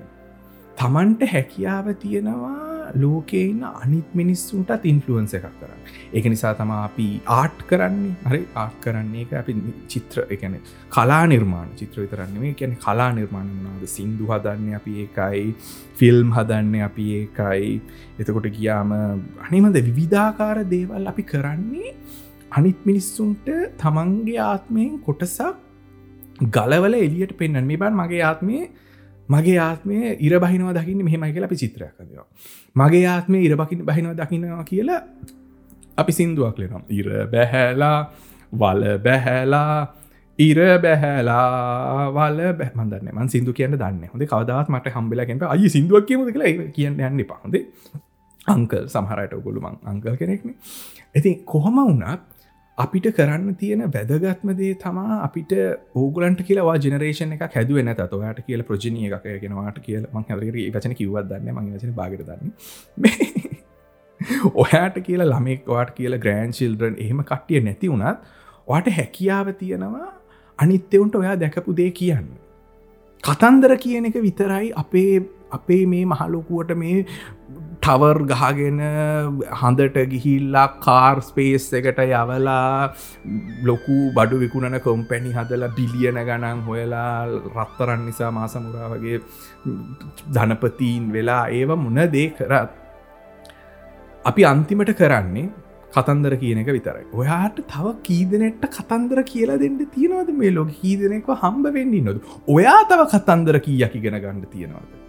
තමන්ට 0.77 1.29
හැකියාව 1.33 1.94
තියෙනවා 2.01 2.90
ලෝකෙන්න 2.94 3.62
අනිත් 3.64 4.09
මිනිස්සුන්ටත් 4.14 4.85
ඉන්ෆලුවන්ස 4.85 5.35
එකක් 5.38 5.46
කරන්න. 5.61 5.81
ඒක 6.12 6.27
නිසා 6.33 6.55
තම 6.55 6.70
අපි 6.70 7.07
ආට් 7.37 7.62
කරන්නේ. 7.70 8.12
හරි 8.31 8.42
ආට් 8.55 8.77
කරන්නේ 8.81 9.22
එක 9.22 9.33
අපි 9.40 9.55
චිත්‍ර 9.94 10.27
එකන 10.31 10.59
කලා 10.90 11.22
නිර්මාණ 11.27 11.72
චිත්‍ර 11.81 12.03
විතරන්නේ 12.05 12.40
මේ 12.40 12.55
කියන 12.61 12.77
කලා 12.85 13.11
නිර්මාණ 13.12 13.51
වනාද 13.55 13.88
සිින්දු 13.96 14.31
හදන්න 14.33 14.77
අපි 14.81 14.92
ඒකයි 15.05 15.49
ෆිල්ම් 15.94 16.37
හදන්න 16.37 16.87
අපි 16.90 17.09
ඒකයි. 17.22 17.81
එතකොට 18.18 18.53
ගියාම 18.59 18.94
අනිමද 19.46 19.83
විවිධාකාර 19.88 20.64
දේවල් 20.75 21.12
අපි 21.12 21.22
කරන්නේ 21.22 21.96
අනිත් 22.51 22.79
මිනිස්සුන්ට 22.85 23.49
තමන්ගේ 23.79 24.41
ආත්මයෙන් 24.41 24.99
කොටසක් 24.99 25.43
ගලවල 26.53 26.95
එලියට 26.97 27.37
පෙන්න්න 27.39 27.65
මේ 27.65 27.77
බන් 27.77 27.95
මගේ 27.95 28.23
ආත්මය 28.23 28.59
මගේ 29.29 29.59
ආත්මය 29.59 30.17
ඉර 30.19 30.39
බහිනව 30.39 30.71
දකින්න 30.73 31.05
මෙහෙමයි 31.05 31.33
කියලා 31.33 31.47
අපි 31.47 31.57
චිත්‍රයක් 31.57 31.93
කදවා 31.99 32.27
මගේ 32.77 33.07
ආත්මය 33.07 33.43
ඉරබකින් 33.43 33.85
බහිනව 33.85 34.15
දකින්නවා 34.15 34.65
කියලා 34.65 35.03
අපි 35.99 36.13
සින්දුවක් 36.13 36.59
ලෙනම් 36.59 36.83
ඉර 36.91 37.09
බැහැලා 37.27 37.99
වල 38.53 38.83
බැහැලා 38.99 39.95
ඉර 40.39 40.59
බැහැලා 40.79 42.11
වල 42.11 42.41
බැමන්දන්න 42.53 43.11
මන් 43.13 43.29
සිදු 43.29 43.53
කියන්න 43.53 43.79
දන්න 43.79 44.13
හොඳ 44.13 44.25
කවදත් 44.25 44.69
මට 44.69 44.95
හම්බිලගෙන්ට 44.95 45.43
අයි 45.45 45.69
සිදුවක් 45.69 46.07
කියමුද 46.07 46.31
කියලා 46.33 46.71
කියන්න 46.73 47.01
යන්න 47.01 47.25
පහොඳේ 47.25 47.65
අංකල් 48.47 48.87
සමහරයට 48.87 49.33
ඔගොලුමං 49.33 49.79
අංකල් 49.85 50.17
කෙනෙක්න. 50.17 50.55
ඇති 51.15 51.43
කොහොම 51.45 51.79
වුණත් 51.81 52.36
අපිට 52.79 53.07
කරන්න 53.11 53.55
තියෙන 53.57 53.83
වැදගත්මදේ 53.89 54.73
තමා 54.77 55.19
අපිට 55.23 55.53
ඕගලන්ට 55.95 56.41
කියලා 56.49 56.75
ජනරේෂන 56.79 57.33
එක 57.37 57.45
හැදුව 57.55 57.79
නැත. 57.83 58.01
ඔයාට 58.12 58.41
කියල 58.47 58.62
ප්‍රජනය 58.62 59.07
එකක් 59.09 59.29
ගෙනවාට 59.45 59.79
කියල 59.81 60.05
මං 60.12 60.27
හදර 60.31 60.59
වචන 60.75 60.97
කිව්වත් 60.99 61.31
දන්න 61.31 61.55
මං 61.55 61.71
වචන 61.75 61.95
බාගට 61.95 62.27
දන්න 62.27 62.51
ඔයාට 64.65 64.99
කියලා 65.07 65.29
ළමෙක් 65.31 65.65
වාට 65.67 65.95
කියලා 65.95 66.21
ග්‍රෑන් 66.25 66.53
චිල්ඩරන් 66.53 66.99
එහෙම 66.99 67.23
කට්ටිය 67.25 67.62
නැති 67.62 67.93
වුණත් 67.93 68.29
වාට 68.69 68.93
හැකියාව 68.99 69.53
තියෙනවා 69.55 70.11
අනිත්‍යවුන්ට 70.59 71.17
ඔයා 71.17 71.37
දැකපු 71.37 71.77
දේ 71.81 71.91
කියන්න. 71.93 72.29
කතන්දර 73.25 73.77
කියන 73.79 74.11
එක 74.11 74.21
විතරයි 74.23 74.73
අපේ 74.77 75.12
අපේ 75.53 75.83
මේ 75.87 76.05
මහලොකුවට 76.07 76.77
මේ 76.77 77.07
ටවර් 77.87 78.18
ගහගෙන 78.31 78.79
හඳට 79.59 79.99
ගිහිල්ලා 80.12 80.64
කාර් 80.85 81.18
ස්පේස් 81.27 81.66
එකට 81.79 82.01
යවලා 82.05 82.62
ලොකු 83.68 83.99
බඩු 84.16 84.40
විකුණන 84.40 84.79
කොම්පැණි 84.87 85.35
හදලා 85.37 85.68
බිලියන 85.77 86.18
ගණන් 86.29 86.64
හොයලා 86.68 87.12
රත්තරන් 87.53 88.03
නිසා 88.09 88.33
මාසමුරා 88.38 88.90
වගේ 88.94 89.20
ධනපතීන් 90.35 91.07
වෙලා 91.12 91.44
ඒව 91.61 91.77
මුණ 91.85 92.03
දේ 92.16 92.27
කරත් 92.40 92.75
අපි 94.25 94.49
අන්තිමට 94.53 94.92
කරන්නේ 95.03 95.46
කතන්දර 95.94 96.35
කියන 96.42 96.59
එක 96.62 96.75
විතරයි. 96.77 97.07
ඔයාට 97.14 97.64
තව 97.72 97.96
කීදනෙට 98.03 98.70
කතන්දර 98.77 99.22
කියලා 99.33 99.62
දෙන්න 99.64 99.81
තියෙනවද? 99.94 100.37
මේ 100.42 100.55
ලොක 100.59 100.77
කීදනෙක්ව 100.83 101.35
හම්බ 101.42 101.75
වෙන්නේ 101.79 102.07
නොද 102.11 102.22
ඔයා 102.49 102.79
තව 102.90 103.11
කතන්දර 103.14 103.64
කීයක් 103.66 104.01
ඉගෙන 104.01 104.22
ගන්න 104.25 104.46
තියෙනවද? 104.55 105.06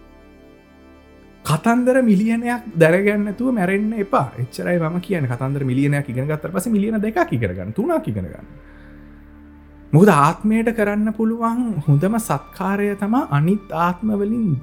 කතන්දර 1.47 1.97
මිලියනයක් 2.03 2.63
දැරගන්නතුව 2.75 3.53
මැරෙන්න්න 3.53 3.93
එපා. 4.03 4.27
එච්චරයි 4.37 4.79
ම 4.79 4.99
කියන 4.99 5.25
කතන්දර 5.25 5.63
මිලියනයක් 5.63 6.09
ඉගෙන 6.09 6.27
ගත්තර 6.27 6.51
පස 6.51 6.67
මිලියන 6.69 6.99
දෙක 6.99 7.19
ඉගෙනගන්න 7.31 7.73
තුනා 7.73 8.01
ඉගෙනගන්න 8.03 8.47
මුහද 9.93 10.09
ආත්මයට 10.09 10.69
කරන්න 10.75 11.13
පුළුවන් 11.13 11.59
හොඳම 11.85 12.15
සත්කාරය 12.19 12.89
තමා 12.97 13.27
අනිත් 13.31 13.71
ආත්මවලින් 13.79 14.57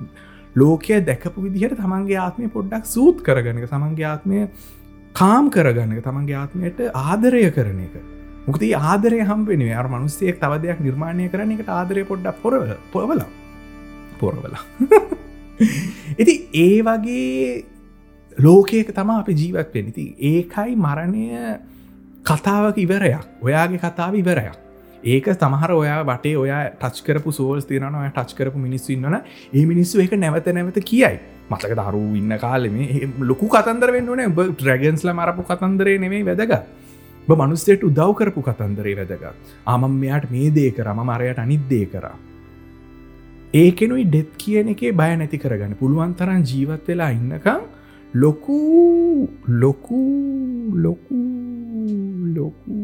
ලෝකය 0.57 1.01
දැකපු 1.01 1.45
විදිහට 1.45 1.79
තමන්ගේ 1.79 2.19
ආත්මය 2.19 2.51
පොඩ්ඩක් 2.51 2.85
සූත් 2.87 3.23
කරගනක 3.23 3.65
තමන්ගේ 3.67 4.07
ආත්මය 4.07 4.43
කාම් 5.15 5.51
කරගන්නක 5.51 6.05
තමන්ගේ 6.05 6.37
ආත්මයට 6.37 6.85
ආදරය 6.95 7.45
කරන 7.51 7.81
එක. 7.87 7.97
මුකති 8.47 8.75
ආදරය 8.83 9.25
හම්බෙන 9.25 9.67
අර 9.73 9.89
මනුස්සයෙක් 9.89 10.39
තව 10.39 10.63
දෙයක් 10.63 10.81
නිර්මාණය 10.81 11.33
කරන 11.33 11.57
එකට 11.57 11.69
ආදරය 11.71 12.05
පොඩ්ඩක් 12.05 12.43
පොරවල. 12.43 12.77
පොවල 12.93 13.25
පොරවලා. 14.21 14.65
ඉති 16.19 16.35
ඒ 16.65 16.83
වගේ 16.83 17.65
ලෝකයක 18.37 18.91
තමා 18.95 19.21
අපි 19.21 19.39
ජීවත් 19.41 19.75
වෙන 19.75 19.89
ඉති 19.93 20.05
ඒකයි 20.33 20.77
මරණය 20.77 21.25
කතාවක 22.25 22.79
ඉවරයක්. 22.79 23.25
ඔයාගේ 23.43 23.79
කතාව 23.79 24.15
ඉවරයක්. 24.23 24.57
ඒක 25.05 25.27
තමහර 25.43 25.73
ඔයා 25.73 26.01
වටේ 26.11 26.37
ඔයා 26.37 26.63
ටච් 26.81 27.07
කරපු 27.07 27.33
සෝල්ස් 27.39 27.67
තිරන 27.71 27.95
ඔය 27.95 28.11
ටච් 28.11 28.37
කරපු 28.39 28.59
මිනිස්සු 28.59 28.93
ඉන්නන 28.97 29.21
ඒ 29.53 29.65
මිනිස්සු 29.73 30.01
එක 30.01 30.17
නැවත 30.17 30.47
නැවත 30.59 30.81
කියයි. 30.91 31.19
මතක 31.51 31.73
දරු 31.81 32.03
ඉන්න 32.21 32.39
කාලෙම 32.45 32.77
ලොකු 33.31 33.49
කතන්දර 33.55 33.93
වෙන්නන 33.97 34.35
බ 34.35 34.49
ට්‍රගන්ස්ල 34.59 35.13
මරපු 35.13 35.43
කතන්දරේ 35.51 35.99
නෙමේ 36.05 36.25
වැදග 36.31 36.55
මනුස්සයට 37.29 37.85
උදව් 37.89 38.15
කරපු 38.19 38.43
කතන්දරේ 38.49 38.97
වැදග 39.01 39.25
ආමම් 39.67 39.93
මෙයාට 40.03 40.31
මේ 40.31 40.51
දේ 40.51 40.71
කර. 40.71 40.89
ම 40.93 41.05
මරයට 41.11 41.39
අනිද්දේ 41.39 41.87
කරා. 41.93 42.17
ඒකෙනුයි 43.55 44.05
ඩෙත් 44.07 44.31
කියන 44.37 44.69
එකේ 44.75 44.93
බය 44.93 45.11
නැති 45.17 45.39
කරගන්න. 45.39 45.79
පුළුවන් 45.81 46.15
තරන් 46.19 46.43
ජීවත් 46.51 46.89
වෙලා 46.89 47.11
ඉන්නකම් 47.11 47.63
ලොකු 48.15 48.59
ලොකු 49.63 50.01
ලොකු 50.87 51.21
ලොකු 52.37 52.79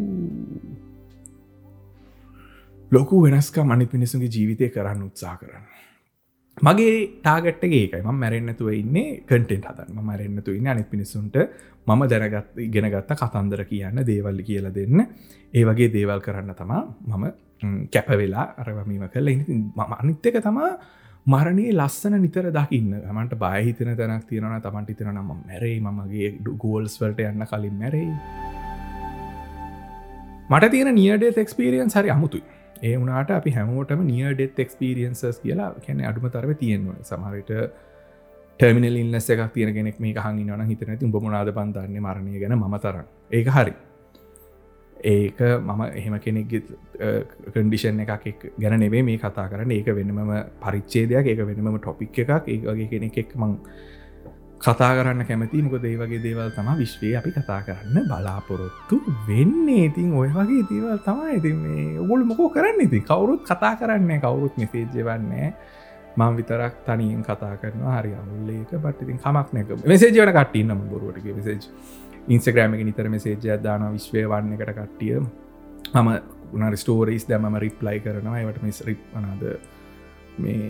ලොකු 2.93 3.23
වෙනස්කා 3.25 3.65
මනිත් 3.65 3.93
මිනිසුගේ 3.93 4.31
ජීවිතය 4.37 4.69
කරන්න 4.69 5.03
උත්සා 5.03 5.35
කරන්න. 5.37 5.67
මගේ 6.59 6.95
ටාගට්ගේ 7.19 7.83
ඒකයි. 7.83 8.03
ම 8.03 8.23
මැරෙන්න්නතුව 8.23 8.73
ඉන්නේ 8.73 9.09
කටෙන්ට 9.23 9.67
හදන්න. 9.67 10.01
මරෙන්න්නතු 10.05 10.51
ඉන්න 10.53 10.67
අනිත් 10.69 10.91
පිනිසුන්ට 10.91 11.37
මම 11.87 12.03
දැනගත් 12.11 12.57
ගෙනගත්ත 12.75 13.15
කතන්දර 13.19 13.63
කියන්න 13.65 14.07
දේවල්ලි 14.07 14.43
කියල 14.45 14.67
දෙන්න. 14.75 15.07
ඒ 15.55 15.65
වගේ 15.65 15.93
දේවල් 15.93 16.21
කරන්න 16.21 16.55
තමා 16.55 16.83
මම 17.09 17.50
කැපවෙලා 17.95 18.47
අරවමීම 18.59 19.05
කල 19.15 19.29
ම 19.77 19.81
අනිත්‍යක 20.01 20.37
තමා 20.43 20.71
මරණයේ 21.27 21.73
ලස්සන 21.73 22.15
නිතර 22.23 22.47
දකින්න. 22.51 22.93
මට 23.17 23.35
බයහිතන 23.37 23.91
තැනක් 23.97 24.25
තියෙනන 24.29 24.63
තමන්ට 24.63 24.97
තින 24.99 25.13
නම 25.13 25.29
මැරේ 25.33 25.77
මගේ 25.81 26.31
ගෝල්ස් 26.59 26.97
වලට 27.03 27.21
යන්න 27.27 27.45
කලින් 27.51 27.77
මැරේ 27.83 28.09
මට 30.51 30.71
තියෙන 30.71 30.95
නියඩෙත් 30.95 31.39
එක්ස්පිරියන්ස් 31.39 31.95
හරි 31.95 32.11
අමුතුයි. 32.11 32.43
ඒ 32.83 32.97
වනාට 32.97 33.31
අපි 33.31 33.51
හැමෝටම 33.51 34.03
නියඩෙත් 34.07 34.59
එක්ස්පිරියන්සස් 34.59 35.41
කියලා 35.45 35.71
කැන 35.87 36.01
අඩුම 36.11 36.27
තරව 36.31 36.57
තියෙන්නවා 36.63 37.05
සමහරට 37.11 37.53
ටර්මිනල් 38.61 38.97
ඉල්ලස 39.03 39.31
එකක් 39.35 39.53
තියෙන 39.55 39.75
කෙනෙක් 39.75 40.01
මේ 40.01 40.17
හඟි 40.25 40.49
නන 40.49 40.67
හිතන 40.71 40.97
ති 40.99 41.07
උඹ 41.07 41.21
මොනාද 41.27 41.53
පන්තන්නේ 41.59 42.07
මරණය 42.07 42.41
ගැන? 42.43 42.59
ම 42.59 42.77
තරන්න 42.85 43.07
ඒක 43.31 43.55
හරි. 43.57 43.75
ඒක 45.05 45.39
මම 45.41 45.81
එහෙම 45.95 46.19
කෙනෙක් 46.21 46.53
කන්ඩිෂන් 47.55 48.01
එකක් 48.01 48.51
ගැන 48.59 48.81
නෙවේ 48.81 49.03
මේ 49.03 49.19
කතා 49.19 49.49
කරන්න. 49.49 49.71
ඒක 49.71 49.87
වෙනම 49.97 50.21
පරිච්චේදයක් 50.61 51.27
ඒක 51.27 51.47
වෙනම 51.47 51.79
ටොපික් 51.79 52.19
එකක්. 52.19 52.49
ඒ 52.49 52.61
වගේ 52.61 52.89
කෙනෙක් 52.91 53.35
මං 53.37 53.57
කතා 54.61 54.93
කරන්න 54.97 55.25
කැමති 55.25 55.63
මොක 55.63 55.81
දේවගේ 55.81 56.21
දේවල් 56.21 56.51
තම 56.53 56.69
විශ්වය 56.77 57.15
අපි 57.17 57.31
කතා 57.33 57.61
කරන්න 57.65 58.09
බලාපොරොත්තු 58.11 59.01
වෙන්නේ. 59.29 59.87
ඉතින් 59.89 60.13
ඔය 60.13 60.29
වගේ 60.29 60.67
දේවල් 60.69 60.99
තමයි 61.07 61.37
ඉති 61.39 61.53
මේ 61.55 61.99
ඔගොල් 61.99 62.25
මොකෝ 62.25 62.51
කරන්න 62.57 62.85
ඉති 62.87 63.01
කවුරුත් 63.01 63.47
කතා 63.51 63.75
කරන්නේ 63.81 64.21
කවුරුත් 64.21 64.59
මෙසේජ්ජ 64.59 65.01
වන්නේ 65.09 65.49
මං 66.17 66.37
විතරක් 66.37 66.75
තනියෙන් 66.85 67.23
කතා 67.25 67.57
කරනවා. 67.57 67.97
හරි 68.01 68.13
අවුල්ලේක 68.21 68.71
බට 68.85 69.03
ඉතින් 69.03 69.19
කමක් 69.25 69.49
නැක 69.55 69.69
මෙසේජවන 69.87 70.33
කට්ටන්නම 70.37 70.81
බොරුවට. 70.93 71.25
මෙසේජ් 71.39 71.61
ඉන්ස්ග්‍රෑම 72.29 72.75
එක 72.75 72.85
නිතර 72.85 73.09
මෙසේජය 73.09 73.57
දාන 73.63 73.83
විශ්වය 73.93 74.27
වන්න 74.29 74.53
එකට 74.57 74.75
කට්ටිය 74.79 75.21
මම 75.21 76.09
උනර 76.53 76.77
ස්ටෝරීස් 76.77 77.25
දැමම 77.29 77.57
රිප්ලයි 77.65 78.01
කරනවා. 78.05 78.41
එවට 78.41 78.63
මිස් 78.63 78.81
රිප් 78.87 79.03
වනාද 79.15 79.43
මේ 80.39 80.65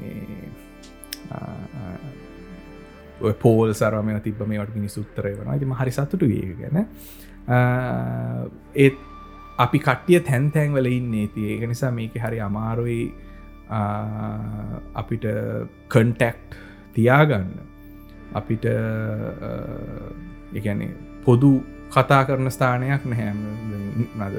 පෝල් 3.43 3.75
සරම 3.75 4.09
තිබ 4.25 4.41
මේට 4.47 4.75
මිනි 4.75 4.89
සුත්තරය 4.89 5.33
වන 5.39 5.59
ති 5.61 5.67
හරි 5.81 5.93
සතුටු 5.97 6.27
ඒ 6.27 6.55
ගැන. 6.61 6.77
ඒත් 8.75 8.97
අපි 9.59 9.79
කට්ටිය 9.79 10.21
තැන් 10.21 10.51
තැන්වල 10.53 10.87
ඉන්නේ. 10.87 11.27
ති 11.35 11.41
ඒක 11.53 11.69
නිසා 11.69 11.91
මේක 11.91 12.15
හරි 12.15 12.41
අමාරුයි 12.41 13.05
අපිට 14.95 15.25
කන්ටෙක්් 15.89 16.41
තියාගන්න. 16.95 17.51
අපිට 18.35 18.65
එකන්නේ 20.55 21.10
පොදු 21.25 21.53
කතා 21.91 22.25
කරන 22.25 22.51
ස්ථානයක් 22.51 23.05
නැහැ. 23.05 23.33
නද? 24.21 24.37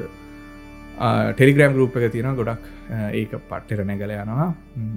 ටෙලිග්‍රම් 1.35 1.73
ගරුප් 1.75 1.95
එක 1.97 2.11
තියෙන 2.13 2.35
ගොඩක් 2.35 2.65
ඒක 3.13 3.33
පට්ටර 3.49 3.83
නැගල 3.85 4.13
යනවා. 4.17 4.49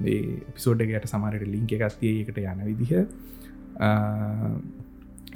ඒ 0.05 0.21
පිසෝඩ්ඩගයට 0.55 1.09
සමරයට 1.11 1.47
ලිංක 1.47 1.71
එකත්තිය 1.77 2.21
එකට 2.21 2.37
යන 2.37 2.61
විදිහ. 2.69 2.93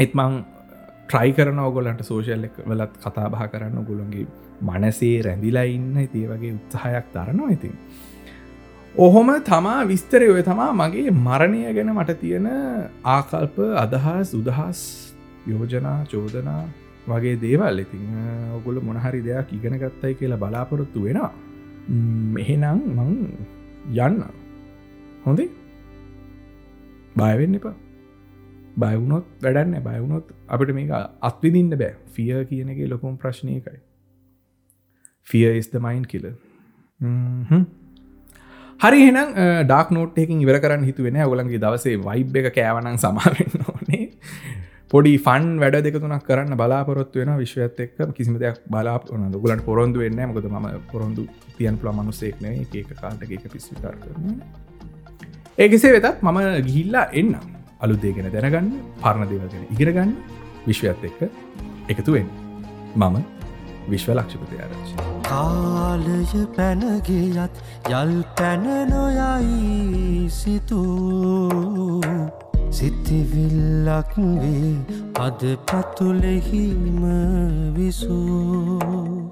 එත්මං 0.06 0.38
ට්‍රයි 1.10 1.34
කරන 1.34 1.60
ඔගොලන්ට 1.60 2.06
සෝෂල් 2.06 2.46
වලත් 2.66 2.94
කතා 3.06 3.32
බහ 3.34 3.50
කරන්න. 3.54 3.84
ගොළොන්ගේ 3.90 4.28
මනසේ 4.62 5.18
රැඳිලා 5.26 5.66
ඉන්න. 5.76 6.08
තිය 6.14 6.28
වගේ 6.28 6.56
උත්සාහයක් 6.60 7.12
දරනවා 7.16 7.52
ඉතින්. 7.58 7.76
ඔහොම 8.96 9.30
තමා 9.44 9.88
විස්තරය 9.88 10.30
ඔය 10.30 10.44
තමා 10.44 10.72
මගේ 10.74 11.12
මරණය 11.12 11.62
ගැන 11.74 11.94
මට 11.96 12.20
තියෙන 12.22 12.50
ආකල්ප 13.04 13.58
අදහස් 13.84 14.34
උදහස් 14.34 14.82
යෝජනා 15.52 15.98
චෝදනා 16.12 16.62
වගේ 17.12 17.36
දේවල්. 17.46 17.78
ඉතිං 17.86 18.06
ඔගොල 18.58 18.78
මොනහරි 18.90 19.22
දෙයක් 19.28 19.54
ඉගෙන 19.58 19.76
ගත්තයි 19.84 20.14
කියලා 20.22 20.42
බලාපොරොත්තු 20.46 21.06
වෙනවා. 21.06 21.32
මෙහෙනම් 22.38 22.80
මං 22.98 23.12
යන්න. 24.06 24.24
හොඳේ? 25.26 25.50
බයවෙන්න 27.20 27.60
එපා. 27.60 27.76
බයවුණොත් 28.82 29.26
වැඩන්න 29.44 29.84
බයවුණොත් 29.88 30.28
අපිට 30.48 30.72
මේක 30.78 30.92
අත්විදින්න 31.30 31.72
බෑ. 31.82 31.94
ෆිය 32.16 32.32
කියන 32.50 32.70
එක 32.74 32.80
ලොකුම් 32.92 33.14
ප්‍රශ්නයකයි 33.24 33.80
ෆිය 35.28 35.62
ස්ද 35.66 35.74
මයින් 35.86 36.04
කියල 36.12 36.26
හරි 38.84 39.00
එනම් 39.10 39.30
ඩක් 39.72 39.88
නෝට්යකින් 39.98 40.44
ඉවර 40.46 40.58
කරන්න 40.64 40.88
හිතුවෙන 40.90 41.20
ගොලන්ගේ 41.32 41.62
දවසේ 41.66 41.98
වයිබ් 42.08 42.40
එක 42.42 42.48
කෑවනං 42.58 42.98
සමාවෙන්න 43.04 43.54
ඕනේ. 43.66 43.68
පොඩි 44.91 45.13
ෆන් 45.17 45.52
වැඩ 45.62 45.78
දෙකතුනක් 45.88 46.25
කරන්න 46.30 46.58
බලාපොරොත් 46.62 47.13
වෙන 47.15 47.36
විශ්වත් 47.41 47.84
එක් 47.86 47.93
කිසිම 48.17 48.39
දෙයක් 48.43 48.63
බලාපන 48.73 49.30
ගලන් 49.36 49.62
පොරොන්දු 49.67 50.02
වෙන්න 50.06 50.23
මොකද 50.32 50.49
ම 50.54 50.67
පොරොන්දු 50.93 51.28
තියන් 51.58 51.78
පලා 51.84 51.93
මනුස්සෙක්න 51.99 52.49
ඒක 52.49 52.89
කාල්ට 53.02 53.23
එක 53.28 53.47
පිස්විකාර 53.54 53.95
කරන 54.02 54.41
ඒකෙසේ 55.58 55.91
වෙතත් 55.95 56.21
මම 56.23 56.38
ගිහිල්ලා 56.67 57.08
එන්නම්. 57.21 57.47
අලුදේගෙන 57.80 58.28
දැනගන්න 58.34 58.71
පරණ 59.02 59.30
දේවගෙන 59.32 59.63
ඉගරගන්න 59.73 60.12
විශ්වත් 60.67 61.04
එක්ක 61.10 61.19
එකතුවෙන් 61.93 62.28
මම 62.95 63.15
විශ්ව 63.91 64.10
ලක්ෂපති 64.15 64.56
ආරච්චි. 64.63 64.95
කාලය 65.30 66.43
පැනගේයත් 66.58 67.56
යල් 68.02 68.13
පැන 68.38 68.67
නොයයි 68.91 70.30
සිතූ. 70.30 72.04
සිතිවිල්ලක් 72.71 74.13
වේ. 74.15 74.75
අද 75.17 75.41
පතුලෙහිම 75.65 77.01
විසූ. 77.75 79.29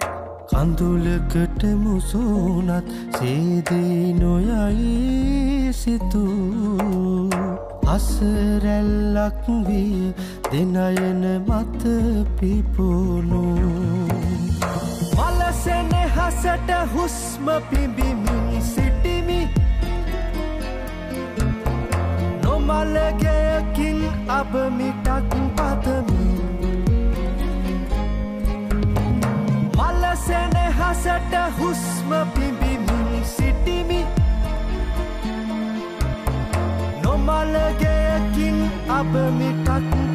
කඳුලකට 0.49 1.63
මුසුනත් 1.75 2.85
සේදී 3.11 4.13
නොයයි 4.13 5.73
සිතූ. 5.73 7.29
අසරැල්ලක් 7.87 9.43
විය 9.67 10.13
දෙනයන 10.51 11.23
මත 11.39 11.83
පිපුුණු. 12.39 13.43
මලසෙන 15.17 15.91
හසට 16.15 16.69
හුස්ම 16.93 17.45
පිබිමිනි 17.69 18.61
සිටිමි 22.67 22.77
නොමලගයකින් 22.87 23.99
අබමිටක් 24.29 25.33
පතමි. 25.55 26.27
මලසෙන 29.77 30.55
හසට 30.77 31.33
හුස්ම 31.59 32.11
පිබිමිනි 32.33 33.21
සිටිමි. 33.25 34.01
නොමලගයකින් 37.03 38.57
අබමිටක් 38.89 39.67
පතමි 39.67 40.06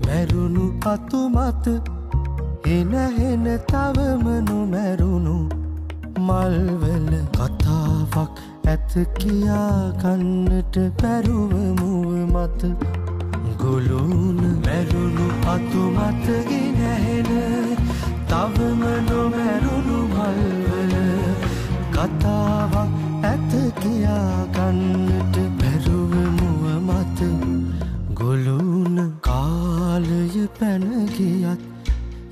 මැරුණු 0.00 0.64
අතුමත 0.84 1.66
එනහෙන 2.66 3.44
තවම 3.68 4.24
නොමැරුණු 4.46 5.34
මල්වල 6.18 7.10
කතාවක් 7.36 8.40
ඇත 8.64 8.92
කියා 9.18 9.92
කන්නට 10.02 10.76
පැරුවමුව 11.00 12.10
මත 12.26 12.62
ගොලුන 13.60 14.40
මැරුණු 14.64 15.26
අතුමත 15.46 16.26
ගෙනහෙන 16.50 17.30
තවම 18.28 18.82
නොමැරුණු 19.08 19.98
මල්වල 20.08 20.94
කතාවක් 21.92 22.74
ඇත 23.24 23.50
කියා 23.80 24.42
කන්නට 24.52 25.36
පැරුවමුව 25.58 26.62
මත 26.80 27.18
ගොලුන 28.14 28.63
කාලය 28.63 28.63
පැනගියත් 30.58 31.60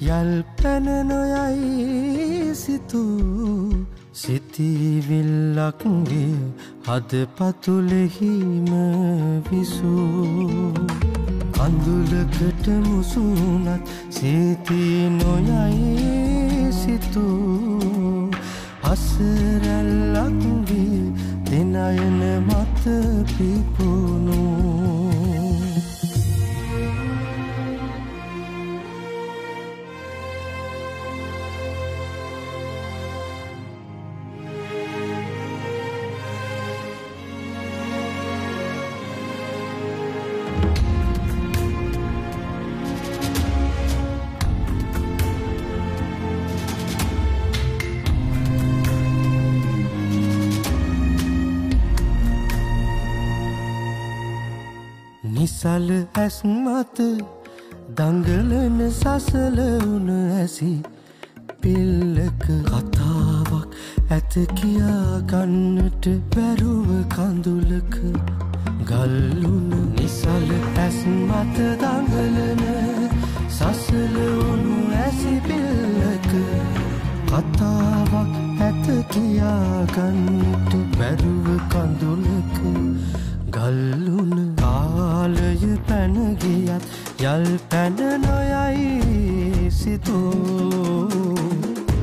යල් 0.01 0.31
පැන 0.59 0.87
නොයයි 1.09 2.55
සිතූ. 2.55 3.87
සිතිවිල්ලක්ගේ 4.13 5.73
හද 6.87 7.13
පතුලෙහිම 7.37 8.71
විසූ. 9.47 10.73
කඳුලකට 11.53 12.67
මුසුනත් 12.87 13.85
සීතිී 14.11 15.05
නොයයි 15.11 16.73
සිතූ. 16.73 18.31
අසරැල්ලක්ගේ 18.85 20.33
දෙනයන 21.45 22.21
මත 22.41 22.85
පිපුුණූ 23.29 23.82
නිසල් 55.63 55.91
ඇස් 56.15 56.37
මත 56.45 56.99
දංගලන 57.97 58.79
සසල 58.91 59.59
වුණ 59.81 60.09
ඇසි 60.11 60.71
පිල්ලක 61.61 62.47
කතාවක් 62.69 63.77
ඇත 64.09 64.35
කියා 64.57 65.21
ගන්නට 65.25 66.09
බැරුව 66.33 66.89
කඳුලක 67.09 67.95
ගල්ලුන 68.91 69.71
නිසල 69.93 70.51
ඇස් 70.79 70.99
මත 71.07 71.57
දඟලන 71.79 72.65
සසල 73.49 74.17
වුණු 74.19 74.81
ඇසි 74.99 75.37
පිල්ලක 75.47 76.31
කතාවක් 77.31 78.15
ඇත 78.61 78.87
කියා 79.13 79.87
ගන්නට 79.95 80.75
බැරුව 80.99 81.47
කඳුලක 81.71 82.59
ගල්ලුන 83.53 84.42
කාලය 85.23 85.79
පැනගියත් 85.89 86.85
යල් 87.23 87.45
පැන 87.71 87.97
නොයයි 88.23 89.71
සිතූ. 89.71 91.09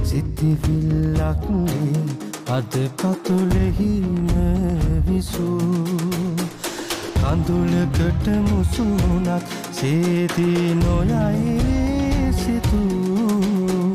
සිතිවිල්ලක්නේ 0.04 2.04
අද 2.48 2.74
පතුලෙහිම 2.96 4.28
විසූ 5.06 6.36
කඳුලකට 7.18 8.26
මුසුනත් 8.48 9.44
සේදී 9.72 10.76
නොයයි 10.76 11.60
සිතූ. 12.34 13.92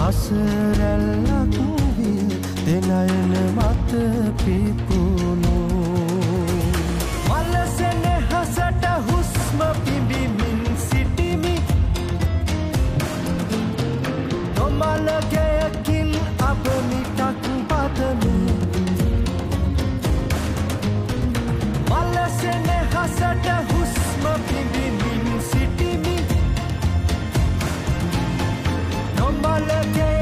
අසරැල්ලක් 0.00 1.56
විය 1.96 2.20
දෙනයන 2.66 3.32
මත 3.56 3.90
පිපුුණු 4.36 4.87
again. 29.80 30.17